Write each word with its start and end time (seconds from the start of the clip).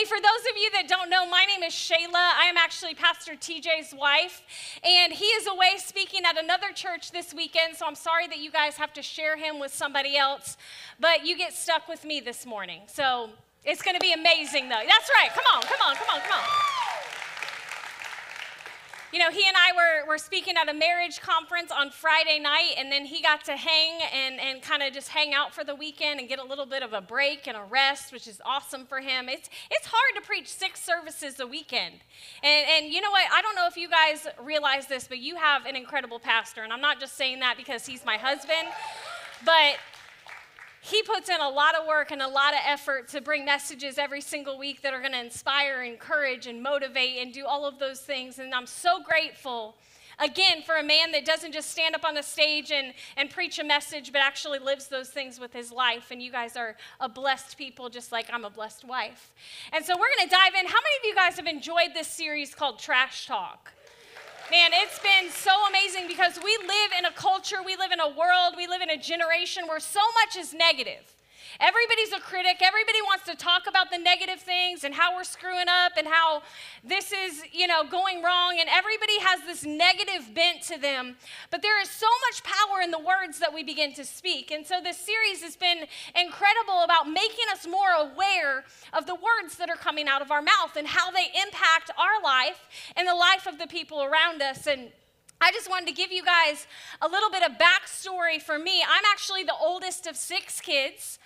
Hey, 0.00 0.06
for 0.06 0.16
those 0.16 0.50
of 0.50 0.56
you 0.56 0.70
that 0.70 0.88
don't 0.88 1.10
know, 1.10 1.26
my 1.26 1.44
name 1.44 1.62
is 1.62 1.74
Shayla. 1.74 2.14
I 2.14 2.46
am 2.48 2.56
actually 2.56 2.94
Pastor 2.94 3.32
TJ's 3.32 3.92
wife, 3.92 4.40
and 4.82 5.12
he 5.12 5.26
is 5.26 5.46
away 5.46 5.76
speaking 5.76 6.22
at 6.24 6.42
another 6.42 6.72
church 6.74 7.10
this 7.10 7.34
weekend, 7.34 7.76
so 7.76 7.84
I'm 7.84 7.94
sorry 7.94 8.26
that 8.28 8.38
you 8.38 8.50
guys 8.50 8.76
have 8.76 8.94
to 8.94 9.02
share 9.02 9.36
him 9.36 9.60
with 9.60 9.74
somebody 9.74 10.16
else, 10.16 10.56
but 10.98 11.26
you 11.26 11.36
get 11.36 11.52
stuck 11.52 11.86
with 11.86 12.06
me 12.06 12.20
this 12.20 12.46
morning. 12.46 12.80
So 12.86 13.28
it's 13.62 13.82
going 13.82 13.94
to 13.94 14.00
be 14.00 14.14
amazing, 14.14 14.70
though. 14.70 14.82
That's 14.86 15.10
right. 15.20 15.28
Come 15.34 15.44
on, 15.54 15.62
come 15.64 15.86
on, 15.86 15.94
come 15.96 16.08
on, 16.14 16.20
come 16.22 16.38
on. 16.38 16.79
You 19.12 19.18
know, 19.18 19.30
he 19.30 19.42
and 19.46 19.56
I 19.56 19.72
were, 19.74 20.06
were 20.06 20.18
speaking 20.18 20.54
at 20.56 20.68
a 20.68 20.74
marriage 20.74 21.20
conference 21.20 21.72
on 21.72 21.90
Friday 21.90 22.38
night, 22.38 22.74
and 22.78 22.92
then 22.92 23.04
he 23.04 23.20
got 23.20 23.44
to 23.46 23.56
hang 23.56 24.00
and, 24.14 24.38
and 24.38 24.62
kind 24.62 24.84
of 24.84 24.92
just 24.92 25.08
hang 25.08 25.34
out 25.34 25.52
for 25.52 25.64
the 25.64 25.74
weekend 25.74 26.20
and 26.20 26.28
get 26.28 26.38
a 26.38 26.44
little 26.44 26.66
bit 26.66 26.84
of 26.84 26.92
a 26.92 27.00
break 27.00 27.48
and 27.48 27.56
a 27.56 27.64
rest, 27.64 28.12
which 28.12 28.28
is 28.28 28.40
awesome 28.44 28.86
for 28.86 29.00
him. 29.00 29.28
It's, 29.28 29.50
it's 29.68 29.86
hard 29.86 30.22
to 30.22 30.26
preach 30.26 30.46
six 30.46 30.80
services 30.80 31.40
a 31.40 31.46
weekend. 31.46 31.96
And, 32.44 32.66
and 32.68 32.92
you 32.92 33.00
know 33.00 33.10
what? 33.10 33.24
I 33.32 33.42
don't 33.42 33.56
know 33.56 33.66
if 33.66 33.76
you 33.76 33.88
guys 33.88 34.28
realize 34.40 34.86
this, 34.86 35.08
but 35.08 35.18
you 35.18 35.34
have 35.34 35.66
an 35.66 35.74
incredible 35.74 36.20
pastor. 36.20 36.62
And 36.62 36.72
I'm 36.72 36.80
not 36.80 37.00
just 37.00 37.16
saying 37.16 37.40
that 37.40 37.56
because 37.56 37.86
he's 37.86 38.04
my 38.04 38.16
husband, 38.16 38.68
but 39.44 39.76
he 40.82 41.02
puts 41.02 41.28
in 41.28 41.40
a 41.40 41.48
lot 41.48 41.74
of 41.74 41.86
work 41.86 42.10
and 42.10 42.22
a 42.22 42.28
lot 42.28 42.54
of 42.54 42.60
effort 42.66 43.08
to 43.08 43.20
bring 43.20 43.44
messages 43.44 43.98
every 43.98 44.22
single 44.22 44.58
week 44.58 44.80
that 44.82 44.94
are 44.94 45.00
going 45.00 45.12
to 45.12 45.20
inspire, 45.20 45.82
encourage, 45.82 46.46
and 46.46 46.62
motivate 46.62 47.18
and 47.18 47.34
do 47.34 47.44
all 47.44 47.66
of 47.66 47.78
those 47.78 48.00
things. 48.00 48.38
And 48.38 48.54
I'm 48.54 48.66
so 48.66 49.02
grateful, 49.02 49.76
again, 50.18 50.62
for 50.64 50.76
a 50.76 50.82
man 50.82 51.12
that 51.12 51.26
doesn't 51.26 51.52
just 51.52 51.70
stand 51.70 51.94
up 51.94 52.04
on 52.04 52.14
the 52.14 52.22
stage 52.22 52.72
and, 52.72 52.94
and 53.18 53.28
preach 53.28 53.58
a 53.58 53.64
message, 53.64 54.10
but 54.10 54.22
actually 54.22 54.58
lives 54.58 54.88
those 54.88 55.10
things 55.10 55.38
with 55.38 55.52
his 55.52 55.70
life. 55.70 56.10
And 56.10 56.22
you 56.22 56.32
guys 56.32 56.56
are 56.56 56.76
a 56.98 57.10
blessed 57.10 57.58
people, 57.58 57.90
just 57.90 58.10
like 58.10 58.30
I'm 58.32 58.46
a 58.46 58.50
blessed 58.50 58.86
wife. 58.86 59.32
And 59.74 59.84
so 59.84 59.92
we're 59.94 60.08
going 60.16 60.28
to 60.28 60.34
dive 60.34 60.54
in. 60.58 60.66
How 60.66 60.78
many 60.80 60.96
of 61.00 61.04
you 61.04 61.14
guys 61.14 61.36
have 61.36 61.46
enjoyed 61.46 61.90
this 61.92 62.08
series 62.08 62.54
called 62.54 62.78
Trash 62.78 63.26
Talk? 63.26 63.70
Man, 64.50 64.72
it's 64.74 64.98
been 64.98 65.30
so 65.30 65.52
amazing 65.68 66.08
because 66.08 66.36
we 66.42 66.58
live 66.66 66.90
in 66.98 67.04
a 67.04 67.12
culture, 67.12 67.62
we 67.64 67.76
live 67.76 67.92
in 67.92 68.00
a 68.00 68.08
world, 68.08 68.54
we 68.56 68.66
live 68.66 68.82
in 68.82 68.90
a 68.90 68.98
generation 68.98 69.68
where 69.68 69.78
so 69.78 70.00
much 70.24 70.36
is 70.36 70.52
negative. 70.52 71.04
Everybody's 71.58 72.12
a 72.12 72.20
critic. 72.20 72.62
Everybody 72.62 73.02
wants 73.02 73.24
to 73.24 73.34
talk 73.34 73.66
about 73.66 73.90
the 73.90 73.98
negative 73.98 74.40
things 74.40 74.84
and 74.84 74.94
how 74.94 75.16
we're 75.16 75.24
screwing 75.24 75.68
up 75.68 75.92
and 75.96 76.06
how 76.06 76.42
this 76.84 77.12
is, 77.12 77.42
you 77.52 77.66
know, 77.66 77.82
going 77.84 78.22
wrong. 78.22 78.56
And 78.60 78.68
everybody 78.68 79.18
has 79.20 79.40
this 79.46 79.64
negative 79.64 80.32
bent 80.34 80.62
to 80.64 80.78
them. 80.78 81.16
But 81.50 81.62
there 81.62 81.80
is 81.82 81.90
so 81.90 82.06
much 82.28 82.44
power 82.44 82.80
in 82.82 82.90
the 82.90 82.98
words 82.98 83.40
that 83.40 83.52
we 83.52 83.64
begin 83.64 83.92
to 83.94 84.04
speak. 84.04 84.50
And 84.50 84.64
so 84.66 84.80
this 84.80 84.98
series 84.98 85.42
has 85.42 85.56
been 85.56 85.86
incredible 86.14 86.84
about 86.84 87.08
making 87.08 87.46
us 87.52 87.66
more 87.66 87.90
aware 87.98 88.64
of 88.92 89.06
the 89.06 89.14
words 89.14 89.56
that 89.56 89.68
are 89.68 89.76
coming 89.76 90.06
out 90.06 90.22
of 90.22 90.30
our 90.30 90.42
mouth 90.42 90.76
and 90.76 90.86
how 90.86 91.10
they 91.10 91.26
impact 91.42 91.90
our 91.98 92.22
life 92.22 92.68
and 92.96 93.08
the 93.08 93.14
life 93.14 93.46
of 93.46 93.58
the 93.58 93.66
people 93.66 94.02
around 94.02 94.42
us. 94.42 94.66
And 94.66 94.92
I 95.40 95.52
just 95.52 95.70
wanted 95.70 95.86
to 95.86 95.94
give 95.94 96.12
you 96.12 96.22
guys 96.22 96.66
a 97.00 97.08
little 97.08 97.30
bit 97.30 97.42
of 97.42 97.52
backstory 97.52 98.42
for 98.42 98.58
me. 98.58 98.82
I'm 98.82 99.04
actually 99.10 99.42
the 99.42 99.54
oldest 99.58 100.06
of 100.06 100.14
six 100.14 100.60
kids. 100.60 101.18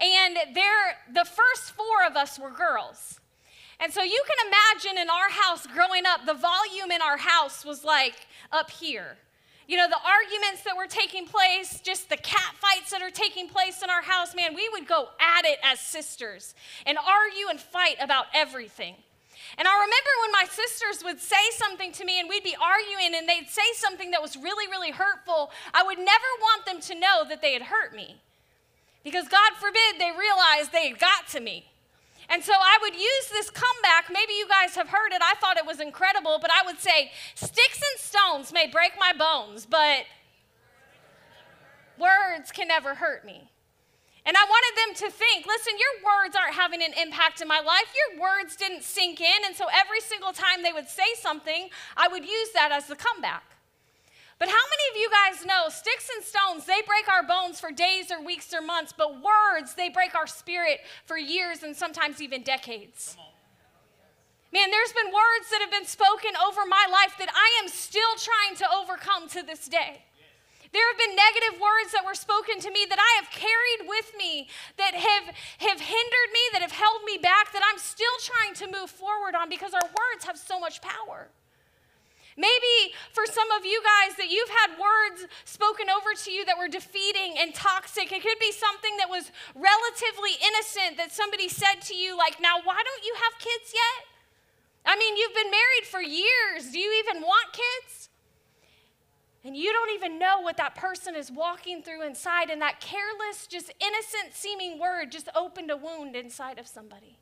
And 0.00 0.36
there, 0.54 0.96
the 1.12 1.24
first 1.24 1.72
four 1.72 2.06
of 2.06 2.16
us 2.16 2.38
were 2.38 2.50
girls. 2.50 3.20
And 3.80 3.92
so 3.92 4.02
you 4.02 4.22
can 4.26 4.46
imagine 4.48 5.00
in 5.00 5.08
our 5.08 5.28
house 5.28 5.66
growing 5.66 6.04
up, 6.06 6.26
the 6.26 6.34
volume 6.34 6.90
in 6.90 7.00
our 7.02 7.16
house 7.16 7.64
was 7.64 7.84
like 7.84 8.26
up 8.52 8.70
here. 8.70 9.16
You 9.66 9.76
know, 9.76 9.86
the 9.88 10.00
arguments 10.00 10.62
that 10.64 10.76
were 10.76 10.86
taking 10.86 11.26
place, 11.26 11.80
just 11.80 12.08
the 12.08 12.16
cat 12.16 12.54
fights 12.56 12.90
that 12.90 13.02
are 13.02 13.10
taking 13.10 13.48
place 13.48 13.82
in 13.82 13.90
our 13.90 14.02
house, 14.02 14.34
man, 14.34 14.54
we 14.54 14.68
would 14.70 14.88
go 14.88 15.08
at 15.20 15.44
it 15.44 15.58
as 15.62 15.78
sisters 15.78 16.54
and 16.86 16.96
argue 16.96 17.48
and 17.50 17.60
fight 17.60 17.96
about 18.00 18.26
everything. 18.34 18.94
And 19.58 19.68
I 19.68 19.72
remember 19.72 20.10
when 20.22 20.32
my 20.32 20.44
sisters 20.50 21.04
would 21.04 21.20
say 21.20 21.36
something 21.52 21.92
to 21.92 22.04
me 22.04 22.18
and 22.18 22.28
we'd 22.28 22.44
be 22.44 22.56
arguing 22.60 23.14
and 23.14 23.28
they'd 23.28 23.48
say 23.48 23.62
something 23.74 24.10
that 24.12 24.22
was 24.22 24.36
really, 24.36 24.68
really 24.68 24.90
hurtful, 24.90 25.50
I 25.74 25.82
would 25.82 25.98
never 25.98 26.30
want 26.40 26.66
them 26.66 26.80
to 26.80 26.94
know 26.94 27.24
that 27.28 27.42
they 27.42 27.52
had 27.52 27.62
hurt 27.62 27.94
me. 27.94 28.16
Because 29.10 29.28
God 29.28 29.52
forbid 29.58 29.98
they 29.98 30.10
realized 30.10 30.72
they 30.72 30.90
got 30.90 31.26
to 31.28 31.40
me. 31.40 31.64
And 32.28 32.44
so 32.44 32.52
I 32.52 32.78
would 32.82 32.94
use 32.94 33.28
this 33.30 33.48
comeback. 33.48 34.10
Maybe 34.12 34.34
you 34.34 34.46
guys 34.48 34.74
have 34.74 34.88
heard 34.88 35.12
it. 35.12 35.22
I 35.22 35.34
thought 35.40 35.56
it 35.56 35.64
was 35.64 35.80
incredible, 35.80 36.38
but 36.40 36.50
I 36.50 36.62
would 36.66 36.78
say, 36.78 37.10
Sticks 37.34 37.80
and 37.80 37.98
stones 37.98 38.52
may 38.52 38.66
break 38.66 38.92
my 38.98 39.12
bones, 39.12 39.64
but 39.64 40.04
words 41.98 42.52
can 42.52 42.68
never 42.68 42.94
hurt 42.94 43.24
me. 43.24 43.48
And 44.26 44.36
I 44.36 44.44
wanted 44.44 44.76
them 44.76 45.08
to 45.08 45.16
think 45.16 45.46
listen, 45.46 45.72
your 45.78 46.04
words 46.04 46.36
aren't 46.36 46.54
having 46.54 46.82
an 46.82 46.92
impact 47.00 47.40
in 47.40 47.48
my 47.48 47.60
life. 47.60 47.90
Your 47.96 48.20
words 48.20 48.56
didn't 48.56 48.82
sink 48.82 49.22
in. 49.22 49.44
And 49.46 49.56
so 49.56 49.64
every 49.72 50.00
single 50.00 50.32
time 50.32 50.62
they 50.62 50.72
would 50.72 50.88
say 50.88 51.16
something, 51.18 51.70
I 51.96 52.08
would 52.08 52.24
use 52.24 52.50
that 52.52 52.70
as 52.70 52.86
the 52.86 52.96
comeback. 52.96 53.42
But 54.38 54.48
how 54.48 54.54
many 54.54 54.84
of 54.92 54.96
you 55.02 55.10
guys 55.10 55.46
know 55.46 55.68
sticks 55.68 56.08
and 56.14 56.24
stones, 56.24 56.64
they 56.64 56.80
break 56.86 57.08
our 57.08 57.26
bones 57.26 57.58
for 57.58 57.72
days 57.72 58.12
or 58.12 58.22
weeks 58.24 58.54
or 58.54 58.60
months, 58.60 58.94
but 58.96 59.20
words, 59.20 59.74
they 59.74 59.88
break 59.88 60.14
our 60.14 60.28
spirit 60.28 60.80
for 61.06 61.18
years 61.18 61.64
and 61.64 61.74
sometimes 61.74 62.22
even 62.22 62.42
decades? 62.42 63.16
Man, 64.52 64.70
there's 64.70 64.92
been 64.92 65.12
words 65.12 65.50
that 65.50 65.60
have 65.60 65.70
been 65.70 65.84
spoken 65.84 66.30
over 66.46 66.62
my 66.64 66.86
life 66.90 67.18
that 67.18 67.28
I 67.34 67.62
am 67.62 67.68
still 67.68 68.14
trying 68.16 68.56
to 68.58 68.66
overcome 68.72 69.28
to 69.30 69.42
this 69.42 69.68
day. 69.68 70.04
There 70.72 70.86
have 70.86 70.98
been 70.98 71.16
negative 71.16 71.60
words 71.60 71.92
that 71.92 72.04
were 72.04 72.14
spoken 72.14 72.60
to 72.60 72.70
me 72.70 72.86
that 72.88 73.00
I 73.00 73.12
have 73.20 73.30
carried 73.32 73.88
with 73.88 74.12
me, 74.16 74.48
that 74.76 74.94
have, 74.94 75.34
have 75.64 75.80
hindered 75.80 76.30
me, 76.32 76.44
that 76.52 76.62
have 76.62 76.72
held 76.72 77.02
me 77.04 77.18
back, 77.18 77.52
that 77.52 77.62
I'm 77.64 77.78
still 77.78 78.16
trying 78.20 78.54
to 78.62 78.78
move 78.78 78.90
forward 78.90 79.34
on 79.34 79.48
because 79.48 79.72
our 79.72 79.84
words 79.84 80.24
have 80.24 80.36
so 80.36 80.60
much 80.60 80.80
power. 80.80 81.28
Maybe 82.38 82.94
for 83.10 83.26
some 83.26 83.50
of 83.58 83.66
you 83.66 83.82
guys 83.82 84.14
that 84.14 84.30
you've 84.30 84.48
had 84.62 84.78
words 84.78 85.26
spoken 85.44 85.90
over 85.90 86.14
to 86.14 86.30
you 86.30 86.46
that 86.46 86.56
were 86.56 86.68
defeating 86.68 87.34
and 87.36 87.52
toxic. 87.52 88.12
It 88.12 88.22
could 88.22 88.38
be 88.38 88.52
something 88.52 88.94
that 88.98 89.10
was 89.10 89.34
relatively 89.58 90.38
innocent 90.38 90.96
that 91.02 91.10
somebody 91.10 91.48
said 91.48 91.82
to 91.90 91.94
you, 91.98 92.16
like, 92.16 92.38
now, 92.40 92.62
why 92.62 92.78
don't 92.78 93.04
you 93.04 93.14
have 93.18 93.42
kids 93.42 93.74
yet? 93.74 94.06
I 94.86 94.94
mean, 94.96 95.16
you've 95.16 95.34
been 95.34 95.50
married 95.50 95.86
for 95.90 96.00
years. 96.00 96.70
Do 96.70 96.78
you 96.78 97.02
even 97.02 97.22
want 97.22 97.50
kids? 97.52 98.08
And 99.44 99.56
you 99.56 99.72
don't 99.72 99.90
even 99.94 100.20
know 100.20 100.40
what 100.40 100.56
that 100.58 100.76
person 100.76 101.16
is 101.16 101.32
walking 101.32 101.82
through 101.82 102.06
inside, 102.06 102.50
and 102.50 102.62
that 102.62 102.80
careless, 102.80 103.48
just 103.48 103.72
innocent 103.80 104.32
seeming 104.34 104.78
word 104.78 105.10
just 105.10 105.28
opened 105.34 105.72
a 105.72 105.76
wound 105.76 106.14
inside 106.14 106.58
of 106.60 106.68
somebody. 106.68 107.18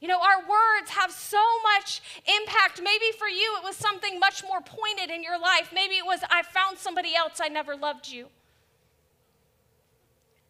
You 0.00 0.06
know, 0.06 0.20
our 0.20 0.40
words 0.40 0.90
have 0.90 1.10
so 1.10 1.42
much 1.74 2.00
impact. 2.40 2.80
Maybe 2.82 3.06
for 3.18 3.26
you, 3.26 3.56
it 3.58 3.64
was 3.64 3.76
something 3.76 4.18
much 4.20 4.44
more 4.44 4.60
pointed 4.60 5.10
in 5.10 5.22
your 5.22 5.38
life. 5.38 5.70
Maybe 5.74 5.96
it 5.96 6.06
was, 6.06 6.20
I 6.30 6.42
found 6.42 6.78
somebody 6.78 7.16
else, 7.16 7.40
I 7.42 7.48
never 7.48 7.74
loved 7.76 8.08
you. 8.08 8.28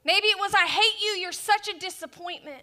Maybe 0.04 0.26
it 0.26 0.38
was, 0.38 0.52
I 0.54 0.66
hate 0.66 1.02
you, 1.02 1.10
you're 1.20 1.32
such 1.32 1.68
a 1.68 1.78
disappointment. 1.78 2.62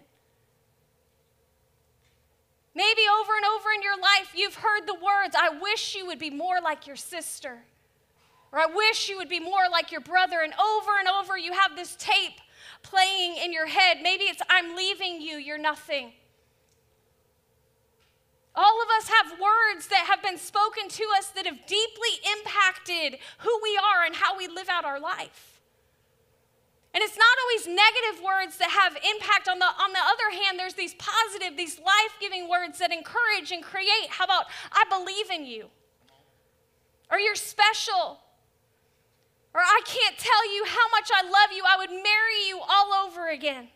Maybe 2.74 3.02
over 3.20 3.32
and 3.34 3.44
over 3.56 3.70
in 3.74 3.82
your 3.82 3.96
life, 3.96 4.32
you've 4.34 4.56
heard 4.56 4.86
the 4.86 4.94
words, 4.94 5.34
I 5.36 5.58
wish 5.60 5.96
you 5.96 6.06
would 6.06 6.18
be 6.18 6.30
more 6.30 6.60
like 6.62 6.86
your 6.86 6.96
sister. 6.96 7.58
Or 8.52 8.60
I 8.60 8.66
wish 8.66 9.08
you 9.08 9.16
would 9.16 9.28
be 9.28 9.40
more 9.40 9.64
like 9.72 9.90
your 9.90 10.02
brother. 10.02 10.40
And 10.42 10.52
over 10.52 10.90
and 10.98 11.08
over, 11.08 11.36
you 11.36 11.52
have 11.52 11.74
this 11.74 11.96
tape 11.98 12.38
playing 12.82 13.36
in 13.42 13.52
your 13.52 13.66
head. 13.66 13.98
Maybe 14.02 14.24
it's, 14.24 14.42
I'm 14.48 14.76
leaving 14.76 15.20
you, 15.20 15.36
you're 15.36 15.58
nothing. 15.58 16.12
All 18.56 18.82
of 18.82 18.88
us 18.96 19.08
have 19.08 19.38
words 19.38 19.88
that 19.88 20.06
have 20.08 20.22
been 20.22 20.38
spoken 20.38 20.88
to 20.88 21.04
us 21.18 21.28
that 21.36 21.44
have 21.44 21.66
deeply 21.66 22.14
impacted 22.38 23.20
who 23.38 23.60
we 23.62 23.76
are 23.76 24.06
and 24.06 24.14
how 24.14 24.36
we 24.36 24.48
live 24.48 24.68
out 24.70 24.86
our 24.86 24.98
life. 24.98 25.60
And 26.94 27.04
it's 27.04 27.18
not 27.18 27.36
always 27.44 27.76
negative 27.76 28.24
words 28.24 28.56
that 28.56 28.70
have 28.70 28.96
impact. 28.96 29.48
On 29.48 29.58
the, 29.58 29.66
on 29.66 29.92
the 29.92 30.00
other 30.00 30.42
hand, 30.42 30.58
there's 30.58 30.72
these 30.72 30.94
positive, 30.94 31.54
these 31.54 31.78
life 31.78 32.16
giving 32.18 32.48
words 32.48 32.78
that 32.78 32.90
encourage 32.90 33.52
and 33.52 33.62
create. 33.62 34.08
How 34.08 34.24
about, 34.24 34.46
I 34.72 34.84
believe 34.88 35.30
in 35.30 35.44
you? 35.44 35.68
Or 37.10 37.20
you're 37.20 37.34
special? 37.34 38.18
Or 39.52 39.60
I 39.60 39.80
can't 39.84 40.16
tell 40.16 40.54
you 40.54 40.64
how 40.64 40.88
much 40.90 41.10
I 41.14 41.22
love 41.28 41.52
you. 41.54 41.64
I 41.68 41.76
would 41.76 41.90
marry 41.90 42.48
you 42.48 42.60
all 42.66 43.06
over 43.06 43.28
again. 43.28 43.68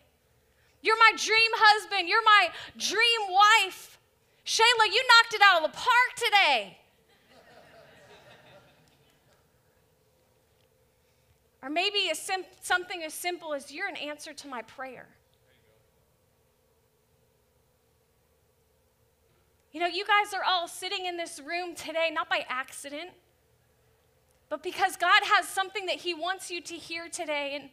You're 0.81 0.97
my 0.97 1.11
dream 1.15 1.51
husband. 1.53 2.09
You're 2.09 2.23
my 2.25 2.49
dream 2.79 3.21
wife. 3.29 3.90
Shayla, 4.45 4.85
you 4.91 5.03
knocked 5.07 5.33
it 5.33 5.41
out 5.43 5.63
of 5.63 5.71
the 5.71 5.77
park 5.77 6.15
today. 6.15 6.77
or 11.63 11.69
maybe 11.69 12.09
sim- 12.13 12.43
something 12.61 13.03
as 13.03 13.13
simple 13.13 13.53
as 13.53 13.71
you're 13.71 13.87
an 13.87 13.95
answer 13.95 14.33
to 14.33 14.47
my 14.47 14.63
prayer. 14.63 15.07
You 19.71 19.79
know, 19.79 19.87
you 19.87 20.05
guys 20.05 20.33
are 20.33 20.43
all 20.43 20.67
sitting 20.67 21.05
in 21.05 21.17
this 21.17 21.39
room 21.39 21.75
today, 21.75 22.09
not 22.11 22.27
by 22.27 22.45
accident, 22.49 23.11
but 24.49 24.63
because 24.63 24.97
God 24.97 25.21
has 25.35 25.47
something 25.47 25.85
that 25.85 25.95
He 25.97 26.13
wants 26.13 26.51
you 26.51 26.61
to 26.61 26.73
hear 26.73 27.07
today. 27.07 27.57
And 27.61 27.69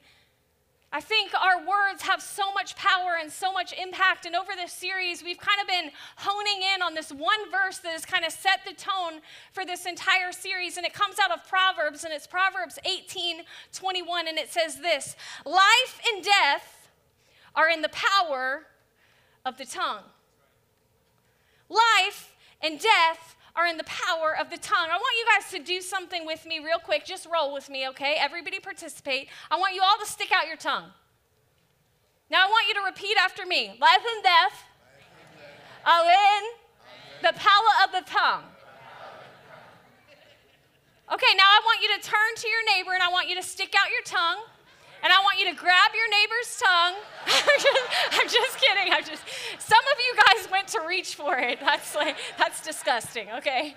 I 0.90 1.02
think 1.02 1.32
our 1.34 1.58
words 1.58 2.02
have 2.02 2.22
so 2.22 2.50
much 2.52 2.74
power 2.74 3.18
and 3.20 3.30
so 3.30 3.52
much 3.52 3.74
impact. 3.74 4.24
And 4.24 4.34
over 4.34 4.52
this 4.56 4.72
series, 4.72 5.22
we've 5.22 5.38
kind 5.38 5.60
of 5.60 5.68
been 5.68 5.90
honing 6.16 6.62
in 6.74 6.80
on 6.80 6.94
this 6.94 7.10
one 7.12 7.50
verse 7.50 7.78
that 7.78 7.92
has 7.92 8.06
kind 8.06 8.24
of 8.24 8.32
set 8.32 8.60
the 8.66 8.72
tone 8.72 9.20
for 9.52 9.66
this 9.66 9.84
entire 9.84 10.32
series. 10.32 10.78
And 10.78 10.86
it 10.86 10.94
comes 10.94 11.16
out 11.22 11.30
of 11.30 11.46
Proverbs, 11.46 12.04
and 12.04 12.12
it's 12.12 12.26
Proverbs 12.26 12.78
18 12.86 13.42
21. 13.72 14.28
And 14.28 14.38
it 14.38 14.50
says 14.50 14.76
this 14.76 15.14
Life 15.44 16.00
and 16.10 16.24
death 16.24 16.88
are 17.54 17.68
in 17.68 17.82
the 17.82 17.90
power 17.90 18.66
of 19.44 19.58
the 19.58 19.66
tongue. 19.66 20.04
Life 21.68 22.34
and 22.62 22.80
death 22.80 23.36
are 23.58 23.66
in 23.66 23.76
the 23.76 23.84
power 23.84 24.36
of 24.38 24.50
the 24.50 24.56
tongue. 24.56 24.86
I 24.88 24.96
want 24.96 25.16
you 25.18 25.26
guys 25.34 25.50
to 25.50 25.58
do 25.58 25.80
something 25.80 26.24
with 26.24 26.46
me 26.46 26.60
real 26.60 26.78
quick. 26.78 27.04
Just 27.04 27.26
roll 27.26 27.52
with 27.52 27.68
me, 27.68 27.88
okay? 27.88 28.14
Everybody 28.18 28.60
participate. 28.60 29.28
I 29.50 29.58
want 29.58 29.74
you 29.74 29.82
all 29.82 29.98
to 29.98 30.06
stick 30.06 30.30
out 30.32 30.46
your 30.46 30.56
tongue. 30.56 30.84
Now 32.30 32.46
I 32.46 32.50
want 32.50 32.68
you 32.68 32.74
to 32.74 32.82
repeat 32.82 33.16
after 33.18 33.44
me. 33.44 33.76
Life 33.80 34.04
and 34.14 34.22
death 34.22 34.62
are 35.84 36.04
in 36.04 36.42
the 37.22 37.32
power 37.36 37.72
of 37.84 37.92
the 37.92 38.08
tongue. 38.08 38.44
Okay, 41.12 41.34
now 41.36 41.48
I 41.48 41.60
want 41.64 41.82
you 41.82 41.88
to 41.98 42.08
turn 42.08 42.34
to 42.36 42.48
your 42.48 42.76
neighbor 42.76 42.92
and 42.92 43.02
I 43.02 43.10
want 43.10 43.28
you 43.28 43.34
to 43.34 43.42
stick 43.42 43.74
out 43.74 43.90
your 43.90 44.02
tongue 44.04 44.38
and 45.02 45.12
I 45.12 45.20
want 45.22 45.38
you 45.38 45.50
to 45.50 45.56
grab 45.56 45.90
your 45.94 46.08
neighbor's 46.10 46.60
tongue. 46.62 46.94
I'm, 47.26 47.60
just, 47.60 47.78
I'm 48.12 48.28
just 48.28 48.58
kidding. 48.58 48.92
I'm 48.92 49.04
just. 49.04 49.22
Some 49.58 49.78
of 49.78 49.98
you 49.98 50.14
guys 50.26 50.50
went 50.50 50.68
to 50.68 50.80
reach 50.86 51.14
for 51.14 51.36
it. 51.38 51.60
That's 51.60 51.94
like 51.94 52.16
that's 52.38 52.62
disgusting. 52.62 53.28
Okay. 53.38 53.76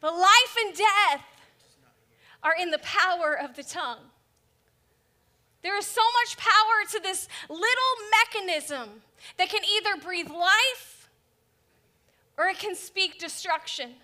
But 0.00 0.14
life 0.14 0.56
and 0.64 0.76
death 0.76 1.24
are 2.42 2.54
in 2.60 2.70
the 2.70 2.78
power 2.78 3.36
of 3.38 3.56
the 3.56 3.64
tongue. 3.64 3.98
There 5.62 5.76
is 5.78 5.86
so 5.86 6.02
much 6.22 6.36
power 6.36 6.90
to 6.92 7.00
this 7.00 7.28
little 7.48 7.64
mechanism 8.22 9.02
that 9.36 9.48
can 9.48 9.62
either 9.64 10.00
breathe 10.00 10.30
life 10.30 11.10
or 12.38 12.46
it 12.46 12.58
can 12.58 12.76
speak 12.76 13.18
destruction. 13.18 13.94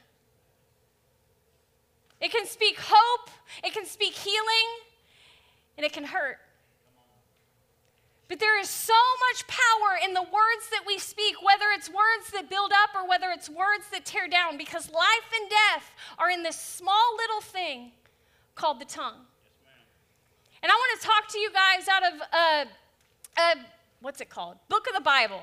It 2.22 2.30
can 2.30 2.46
speak 2.46 2.78
hope, 2.78 3.30
it 3.64 3.74
can 3.74 3.84
speak 3.84 4.14
healing, 4.14 4.68
and 5.76 5.84
it 5.84 5.92
can 5.92 6.04
hurt. 6.04 6.38
But 8.28 8.38
there 8.38 8.58
is 8.60 8.70
so 8.70 8.94
much 9.28 9.46
power 9.48 9.98
in 10.04 10.14
the 10.14 10.22
words 10.22 10.70
that 10.70 10.84
we 10.86 10.98
speak, 10.98 11.42
whether 11.42 11.64
it's 11.74 11.88
words 11.88 12.30
that 12.32 12.48
build 12.48 12.70
up 12.72 12.90
or 12.94 13.06
whether 13.08 13.30
it's 13.30 13.50
words 13.50 13.88
that 13.90 14.04
tear 14.04 14.28
down, 14.28 14.56
because 14.56 14.88
life 14.90 15.28
and 15.38 15.50
death 15.50 15.90
are 16.16 16.30
in 16.30 16.44
this 16.44 16.58
small 16.58 17.16
little 17.18 17.40
thing 17.40 17.90
called 18.54 18.80
the 18.80 18.84
tongue. 18.84 19.26
and 20.62 20.70
I 20.70 20.74
want 20.74 21.00
to 21.00 21.06
talk 21.06 21.28
to 21.28 21.38
you 21.38 21.50
guys 21.52 21.88
out 21.88 22.02
of, 22.04 22.20
uh, 22.32 22.64
uh, 23.36 23.54
what's 24.00 24.20
it 24.20 24.30
called? 24.30 24.58
Book 24.68 24.86
of 24.86 24.94
the 24.94 25.02
Bible 25.02 25.42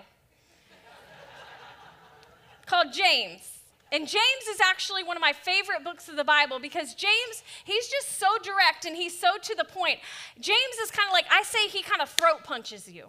called 2.66 2.94
James. 2.94 3.59
And 3.92 4.08
James 4.08 4.46
is 4.50 4.60
actually 4.62 5.04
one 5.04 5.18
of 5.18 5.22
my 5.22 5.34
favorite 5.34 5.84
books 5.84 6.10
of 6.10 6.16
the 6.16 6.24
Bible 6.24 6.60
because 6.60 6.94
James, 6.94 7.44
he's 7.64 7.88
just 7.88 8.20
so 8.20 8.28
direct 8.44 8.86
and 8.86 8.96
he's 8.96 9.20
so 9.20 9.38
to 9.42 9.56
the 9.56 9.66
point. 9.66 10.00
James 10.40 10.76
is 10.84 10.92
kind 10.92 11.08
of 11.08 11.14
like, 11.14 11.26
I 11.32 11.42
say 11.44 11.68
he 11.68 11.82
kind 11.82 12.02
of 12.02 12.10
throat 12.10 12.44
punches 12.44 12.88
you. 12.88 13.08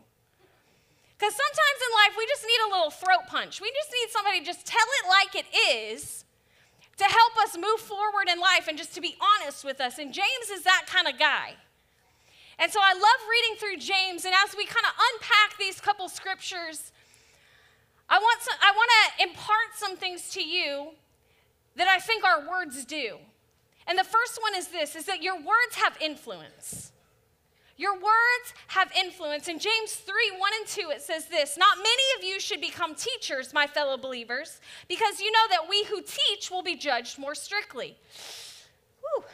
Because 1.19 1.35
sometimes 1.37 1.81
in 1.85 1.93
life, 2.00 2.15
we 2.17 2.27
just 2.27 2.44
need 2.47 2.61
a 2.67 2.71
little 2.71 2.91
throat 2.91 3.29
punch. 3.29 3.61
We 3.61 3.71
just 3.77 3.91
need 3.93 4.09
somebody 4.11 4.41
to 4.41 4.47
just 4.47 4.65
tell 4.65 4.87
it 5.05 5.09
like 5.09 5.44
it 5.44 5.47
is 5.85 6.25
to 6.97 7.05
help 7.05 7.37
us 7.43 7.56
move 7.56 7.81
forward 7.81 8.29
in 8.31 8.41
life 8.41 8.69
and 8.69 8.79
just 8.79 8.94
to 8.94 9.03
be 9.03 9.17
honest 9.21 9.65
with 9.65 9.81
us. 9.81 9.99
And 9.99 10.15
James 10.15 10.49
is 10.50 10.65
that 10.65 10.85
kind 10.87 11.06
of 11.06 11.19
guy. 11.19 11.56
And 12.59 12.71
so 12.71 12.81
I 12.83 12.93
love 12.93 13.21
reading 13.29 13.56
through 13.56 13.76
James. 13.85 14.25
And 14.25 14.35
as 14.44 14.55
we 14.56 14.65
kind 14.65 14.85
of 14.85 14.93
unpack 15.12 15.59
these 15.59 15.81
couple 15.81 16.09
scriptures, 16.09 16.93
I 18.11 18.19
want, 18.19 18.43
some, 18.43 18.55
I 18.61 18.73
want 18.73 18.91
to 18.91 19.23
impart 19.23 19.77
some 19.77 19.97
things 19.97 20.31
to 20.31 20.43
you 20.43 20.89
that 21.77 21.87
I 21.87 21.99
think 21.99 22.25
our 22.25 22.41
words 22.49 22.85
do. 22.85 23.19
And 23.87 23.97
the 23.97 24.05
first 24.05 24.39
one 24.43 24.57
is 24.57 24.69
this 24.69 24.97
is 24.97 25.07
that 25.07 25.23
your 25.23 25.37
words 25.37 25.77
have 25.77 25.97
influence. 26.01 26.91
Your 27.77 27.95
words 27.95 28.53
have 28.67 28.93
influence. 28.93 29.49
In 29.49 29.59
James 29.59 29.95
3 29.95 30.15
1 30.37 30.51
and 30.59 30.69
2, 30.69 30.91
it 30.91 31.01
says 31.01 31.27
this 31.27 31.57
Not 31.57 31.79
many 31.79 32.03
of 32.19 32.25
you 32.25 32.39
should 32.39 32.61
become 32.61 32.95
teachers, 32.95 33.55
my 33.55 33.67
fellow 33.67 33.97
believers, 33.97 34.61
because 34.87 35.21
you 35.21 35.33
know 35.33 35.47
that 35.51 35.69
we 35.69 35.85
who 35.85 36.03
teach 36.03 36.51
will 36.51 36.62
be 36.62 36.77
judged 36.77 37.19
more 37.19 37.35
strictly. 37.35 37.97
Whew. 39.01 39.25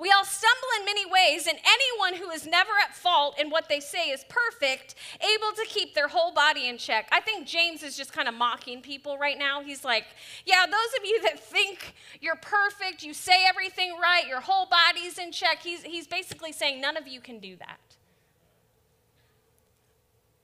We 0.00 0.10
all 0.16 0.24
stumble 0.24 0.68
in 0.78 0.86
many 0.86 1.04
ways, 1.04 1.46
and 1.46 1.58
anyone 1.58 2.18
who 2.18 2.30
is 2.30 2.46
never 2.46 2.70
at 2.82 2.96
fault 2.96 3.38
in 3.38 3.50
what 3.50 3.68
they 3.68 3.80
say 3.80 4.08
is 4.08 4.24
perfect, 4.30 4.94
able 5.20 5.52
to 5.54 5.66
keep 5.68 5.94
their 5.94 6.08
whole 6.08 6.32
body 6.32 6.68
in 6.68 6.78
check. 6.78 7.06
I 7.12 7.20
think 7.20 7.46
James 7.46 7.82
is 7.82 7.98
just 7.98 8.10
kind 8.10 8.26
of 8.26 8.32
mocking 8.32 8.80
people 8.80 9.18
right 9.18 9.38
now. 9.38 9.60
He's 9.60 9.84
like, 9.84 10.06
Yeah, 10.46 10.64
those 10.64 10.98
of 10.98 11.04
you 11.04 11.20
that 11.24 11.38
think 11.38 11.94
you're 12.18 12.36
perfect, 12.36 13.02
you 13.02 13.12
say 13.12 13.44
everything 13.46 13.94
right, 14.00 14.26
your 14.26 14.40
whole 14.40 14.66
body's 14.66 15.18
in 15.18 15.32
check, 15.32 15.58
he's, 15.62 15.82
he's 15.82 16.06
basically 16.06 16.52
saying, 16.52 16.80
None 16.80 16.96
of 16.96 17.06
you 17.06 17.20
can 17.20 17.38
do 17.38 17.56
that. 17.56 17.78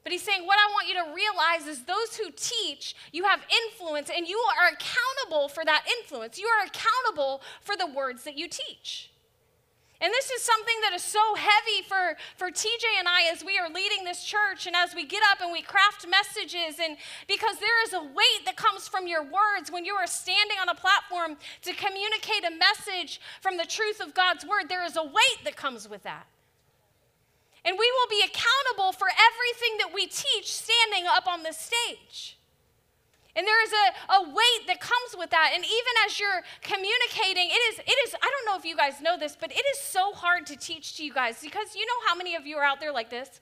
But 0.03 0.12
he's 0.12 0.23
saying, 0.23 0.47
what 0.47 0.56
I 0.56 0.70
want 0.70 0.87
you 0.87 0.94
to 0.94 1.12
realize 1.12 1.67
is 1.67 1.85
those 1.85 2.17
who 2.17 2.31
teach, 2.37 2.94
you 3.11 3.25
have 3.25 3.41
influence 3.64 4.08
and 4.14 4.29
you 4.29 4.41
are 4.56 4.69
accountable 4.69 5.49
for 5.49 5.64
that 5.64 5.85
influence. 5.99 6.38
You 6.38 6.47
are 6.47 6.64
accountable 6.64 7.43
for 7.61 7.75
the 7.75 7.88
words 7.88 8.23
that 8.23 8.38
you 8.38 8.47
teach. 8.49 9.11
And 10.00 10.12
this 10.12 10.31
is 10.31 10.43
something 10.43 10.76
that 10.82 10.93
is 10.93 11.02
so 11.02 11.34
heavy 11.34 11.81
for, 11.88 12.16
for 12.37 12.50
TJ 12.50 12.84
and 12.98 13.08
I 13.08 13.31
as 13.32 13.43
we 13.43 13.58
are 13.58 13.69
leading 13.69 14.04
this 14.04 14.22
church 14.22 14.66
and 14.66 14.76
as 14.76 14.94
we 14.94 15.06
get 15.06 15.22
up 15.32 15.40
and 15.40 15.50
we 15.50 15.62
craft 15.62 16.06
messages. 16.06 16.78
And 16.82 16.98
because 17.26 17.58
there 17.58 17.82
is 17.84 17.94
a 17.94 18.02
weight 18.02 18.44
that 18.44 18.56
comes 18.56 18.88
from 18.88 19.06
your 19.06 19.22
words 19.22 19.72
when 19.72 19.87
you 19.87 19.94
are 19.94 20.06
standing 20.06 20.58
on 20.60 20.69
a 20.69 20.75
platform 20.75 21.38
to 21.62 21.72
communicate 21.72 22.44
a 22.44 22.52
message 22.52 23.20
from 23.40 23.56
the 23.56 23.64
truth 23.64 24.00
of 24.00 24.12
God's 24.12 24.44
word, 24.44 24.69
there 24.69 24.84
is 24.84 24.96
a 24.96 25.04
weight 25.04 25.40
that 25.44 25.56
comes 25.56 25.88
with 25.88 26.02
that. 26.02 26.26
And 27.64 27.76
we 27.78 27.90
will 27.90 28.08
be 28.10 28.22
accountable 28.22 28.93
for 28.93 29.08
everything 29.08 29.78
that 29.78 29.94
we 29.94 30.06
teach 30.06 30.52
standing 30.52 31.08
up 31.08 31.26
on 31.26 31.43
this 31.43 31.58
stage. 31.58 32.36
And 33.37 33.47
there 33.47 33.62
is 33.65 33.71
a, 33.73 34.15
a 34.15 34.23
weight 34.31 34.67
that 34.67 34.81
comes 34.81 35.15
with 35.17 35.31
that. 35.31 35.53
And 35.55 35.62
even 35.62 35.94
as 36.06 36.19
you're 36.19 36.43
communicating, 36.62 37.50
it 37.50 37.62
is, 37.71 37.79
it 37.81 37.97
is, 38.06 38.15
I 38.15 38.31
don't 38.31 38.47
know 38.47 38.59
if 38.59 38.65
you 38.65 38.75
guys 38.75 39.03
know 39.03 39.19
this, 39.19 39.37
but 39.38 39.53
it 39.53 39.65
is 39.75 39.79
so 39.79 40.12
hard 40.12 40.47
to 40.47 40.56
teach 40.56 40.97
to 40.97 41.05
you 41.05 41.12
guys 41.12 41.41
because 41.43 41.77
you 41.77 41.85
know 41.85 42.09
how 42.09 42.17
many 42.17 42.35
of 42.35 42.47
you 42.47 42.56
are 42.56 42.65
out 42.65 42.81
there 42.81 42.93
like 42.93 43.11
this? 43.11 43.41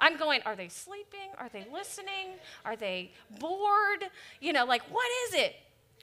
I'm 0.00 0.16
going, 0.18 0.40
are 0.44 0.56
they 0.56 0.68
sleeping? 0.68 1.30
Are 1.38 1.48
they 1.48 1.66
listening? 1.72 2.36
Are 2.64 2.76
they 2.76 3.12
bored? 3.38 4.04
You 4.40 4.52
know, 4.52 4.64
like, 4.64 4.82
what 4.90 5.06
is 5.28 5.34
it? 5.34 5.56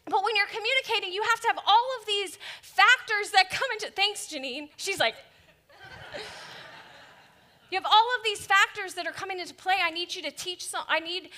But 0.05 0.23
when 0.23 0.35
you're 0.35 0.47
communicating, 0.47 1.13
you 1.13 1.23
have 1.23 1.39
to 1.41 1.47
have 1.47 1.59
all 1.65 1.87
of 1.99 2.05
these 2.05 2.37
factors 2.61 3.31
that 3.31 3.49
come 3.49 3.67
into, 3.73 3.91
thanks, 3.91 4.27
Janine. 4.27 4.69
She's 4.77 4.99
like, 4.99 5.15
you 7.73 7.79
have 7.79 7.91
all 7.91 8.07
of 8.17 8.23
these 8.23 8.45
factors 8.45 8.93
that 8.93 9.07
are 9.07 9.11
coming 9.11 9.39
into 9.39 9.55
play. 9.55 9.73
I 9.83 9.89
need 9.89 10.13
you 10.13 10.21
to 10.21 10.31
teach 10.31 10.67
I 10.87 10.99
need 10.99 11.29